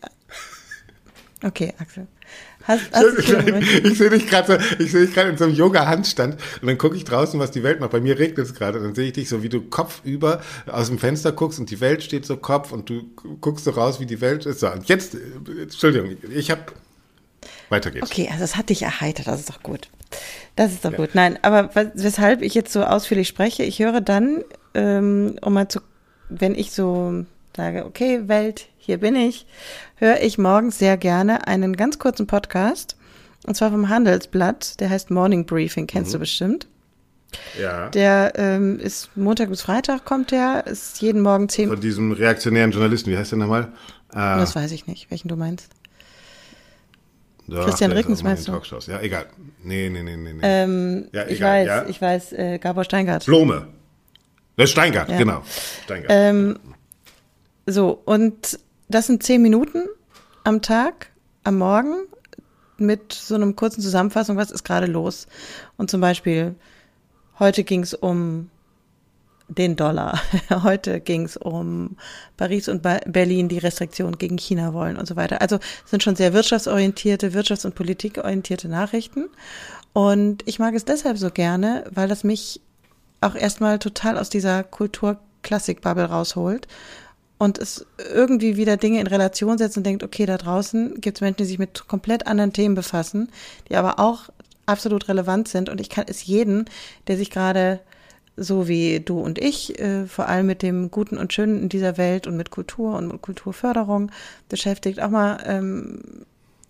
[1.42, 2.06] Okay, Axel.
[2.66, 3.30] Hast, hast ich,
[3.84, 6.78] ich sehe dich gerade so, ich sehe dich gerade in so einem Yoga-Handstand und dann
[6.78, 7.90] gucke ich draußen, was die Welt macht.
[7.90, 8.80] Bei mir regnet es gerade.
[8.80, 12.02] Dann sehe ich dich so, wie du kopfüber aus dem Fenster guckst und die Welt
[12.02, 13.02] steht so Kopf und du
[13.40, 14.60] guckst so raus, wie die Welt ist.
[14.60, 16.62] So, und jetzt, Entschuldigung, ich habe
[17.68, 18.10] weiter geht's.
[18.10, 19.88] Okay, also es hat dich erheitert, das ist doch gut.
[20.56, 20.96] Das ist doch ja.
[20.96, 21.10] gut.
[21.14, 24.42] Nein, aber weshalb ich jetzt so ausführlich spreche, ich höre dann,
[24.74, 25.80] ähm, um mal zu,
[26.28, 27.26] wenn ich so
[27.56, 29.46] sage, okay, Welt, hier bin ich,
[29.96, 32.96] höre ich morgens sehr gerne einen ganz kurzen Podcast.
[33.46, 36.14] Und zwar vom Handelsblatt, der heißt Morning Briefing, kennst mhm.
[36.14, 36.66] du bestimmt.
[37.60, 37.88] Ja.
[37.90, 41.68] Der ähm, ist Montag bis Freitag kommt der, ist jeden Morgen zehn.
[41.68, 43.72] Von diesem reaktionären Journalisten, wie heißt der nochmal?
[44.12, 45.70] Äh, das weiß ich nicht, welchen du meinst.
[47.46, 48.52] Doch, Christian Rickens meinst du?
[48.52, 48.86] Talkshows.
[48.86, 49.26] Ja, egal.
[49.62, 50.32] Nee, nee, nee, nee.
[50.32, 50.40] nee.
[50.42, 51.86] Ähm, ja, ich weiß, ja?
[51.86, 53.26] ich weiß, äh, Gabor Steingart.
[53.26, 53.66] Blome.
[54.64, 55.18] Steingart, ja.
[55.18, 55.42] genau.
[55.84, 56.10] Steingart.
[56.10, 56.58] Ähm,
[57.66, 58.58] so, und
[58.88, 59.84] das sind zehn Minuten
[60.44, 61.10] am Tag,
[61.44, 61.94] am Morgen,
[62.76, 65.26] mit so einem kurzen Zusammenfassung, was ist gerade los.
[65.76, 66.54] Und zum Beispiel,
[67.38, 68.50] heute ging es um
[69.48, 70.20] den Dollar.
[70.62, 71.98] Heute ging es um
[72.38, 75.42] Paris und Berlin, die Restriktionen gegen China wollen und so weiter.
[75.42, 79.28] Also sind schon sehr wirtschaftsorientierte, wirtschafts- und politikorientierte Nachrichten.
[79.92, 82.62] Und ich mag es deshalb so gerne, weil das mich
[83.20, 86.66] auch erstmal total aus dieser Kultur Klassikbubble rausholt
[87.38, 91.20] und es irgendwie wieder Dinge in Relation setzt und denkt, okay, da draußen gibt es
[91.20, 93.30] Menschen, die sich mit komplett anderen Themen befassen,
[93.68, 94.30] die aber auch
[94.66, 95.68] absolut relevant sind.
[95.68, 96.66] Und ich kann es jeden,
[97.06, 97.80] der sich gerade
[98.36, 101.96] so wie du und ich, äh, vor allem mit dem Guten und Schönen in dieser
[101.98, 104.10] Welt und mit Kultur und mit Kulturförderung
[104.48, 106.00] beschäftigt, auch mal, ähm,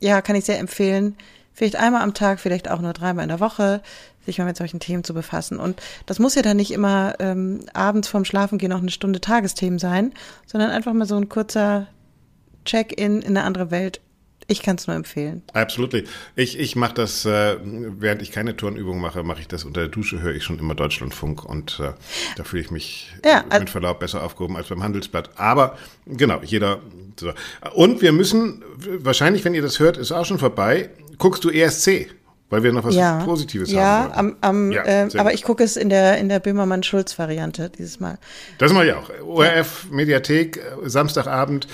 [0.00, 1.16] ja, kann ich sehr empfehlen,
[1.54, 3.80] vielleicht einmal am Tag, vielleicht auch nur dreimal in der Woche,
[4.26, 5.58] sich mal mit solchen Themen zu befassen.
[5.58, 9.78] Und das muss ja dann nicht immer ähm, abends vorm Schlafengehen noch eine Stunde Tagesthemen
[9.78, 10.12] sein,
[10.46, 11.86] sondern einfach mal so ein kurzer
[12.64, 14.00] Check-in in eine andere Welt
[14.46, 15.42] ich kann es nur empfehlen.
[15.52, 15.94] Absolut.
[16.36, 19.88] Ich, ich mache das, äh, während ich keine Turnübung mache, mache ich das unter der
[19.88, 21.92] Dusche, höre ich schon immer Deutschlandfunk und äh,
[22.36, 25.30] da fühle ich mich ja, also, mit Verlaub besser aufgehoben als beim Handelsblatt.
[25.36, 26.80] Aber genau, jeder.
[27.18, 27.32] So.
[27.74, 32.08] Und wir müssen, wahrscheinlich, wenn ihr das hört, ist auch schon vorbei, guckst du ESC.
[32.50, 34.36] Weil wir noch was ja, Positives ja, haben.
[34.42, 38.18] Am, am, ja, äh, aber ich gucke es in der, in der Böhmermann-Schulz-Variante dieses Mal.
[38.58, 39.10] Das mache ich auch.
[39.24, 41.66] ORF Mediathek, äh, Samstagabend.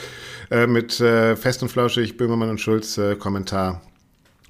[0.51, 3.83] Äh, mit äh, Fest und Flauschig, Böhmermann und Schulz äh, Kommentar.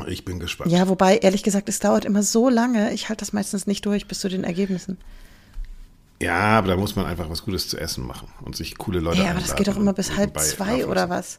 [0.06, 0.72] Ich bin gespannt.
[0.72, 2.94] Ja, wobei, ehrlich gesagt, es dauert immer so lange.
[2.94, 4.96] Ich halte das meistens nicht durch bis zu den Ergebnissen.
[6.22, 9.22] Ja, aber da muss man einfach was Gutes zu essen machen und sich coole Leute
[9.22, 11.38] Ja, aber das geht doch immer bis halb zwei oder was.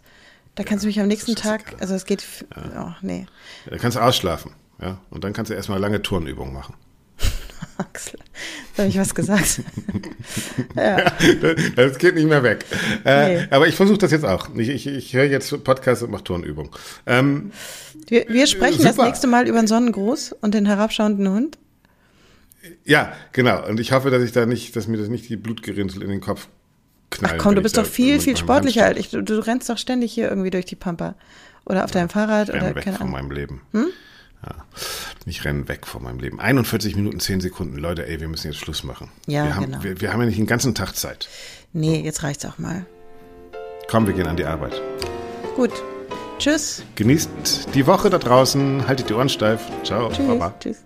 [0.54, 2.24] Da kannst ja, du mich am nächsten Tag, also es geht,
[2.56, 2.88] ja.
[2.88, 3.26] oh, nee.
[3.68, 4.52] Da kannst du ausschlafen,
[4.82, 5.00] ja.
[5.10, 6.76] Und dann kannst du erstmal lange Turnübungen machen.
[7.78, 8.20] Axel.
[8.78, 9.62] Habe ich was gesagt?
[10.76, 11.12] ja.
[11.76, 12.66] Das geht nicht mehr weg.
[13.06, 13.48] Äh, nee.
[13.50, 14.50] Aber ich versuche das jetzt auch.
[14.56, 16.76] Ich, ich, ich höre jetzt Podcast und mache Turnübung.
[17.06, 17.52] Ähm,
[18.08, 18.94] wir, wir sprechen super.
[18.96, 21.58] das nächste Mal über den Sonnengruß und den herabschauenden Hund.
[22.84, 23.68] Ja, genau.
[23.68, 26.22] Und ich hoffe, dass ich da nicht, dass mir das nicht die Blutgerinnsel in den
[26.22, 26.48] Kopf
[27.10, 27.36] knallt.
[27.36, 29.10] Ach komm, du bist doch viel, viel sportlicher ich.
[29.10, 31.16] Du, du, rennst doch ständig hier irgendwie durch die Pampa.
[31.66, 32.50] Oder auf ja, deinem Fahrrad.
[32.50, 33.30] Ich oder weg keine von Ahnung.
[33.30, 33.62] meinem Leben.
[33.72, 33.88] Hm?
[34.44, 34.56] Ja.
[35.26, 36.40] Ich renne weg von meinem Leben.
[36.40, 37.78] 41 Minuten, 10 Sekunden.
[37.78, 39.10] Leute, ey, wir müssen jetzt Schluss machen.
[39.28, 39.84] Ja, wir haben, genau.
[39.84, 41.30] Wir, wir haben ja nicht den ganzen Tag Zeit.
[41.74, 42.86] Nee, jetzt reicht's auch mal.
[43.88, 44.82] Komm, wir gehen an die Arbeit.
[45.56, 45.72] Gut.
[46.40, 46.84] Tschüss.
[46.96, 47.30] Genießt
[47.76, 48.88] die Woche da draußen.
[48.88, 49.62] Haltet die Ohren steif.
[49.84, 50.10] Ciao.
[50.10, 50.28] Tschüss.
[50.28, 50.54] Baba.
[50.60, 50.78] Tschüss.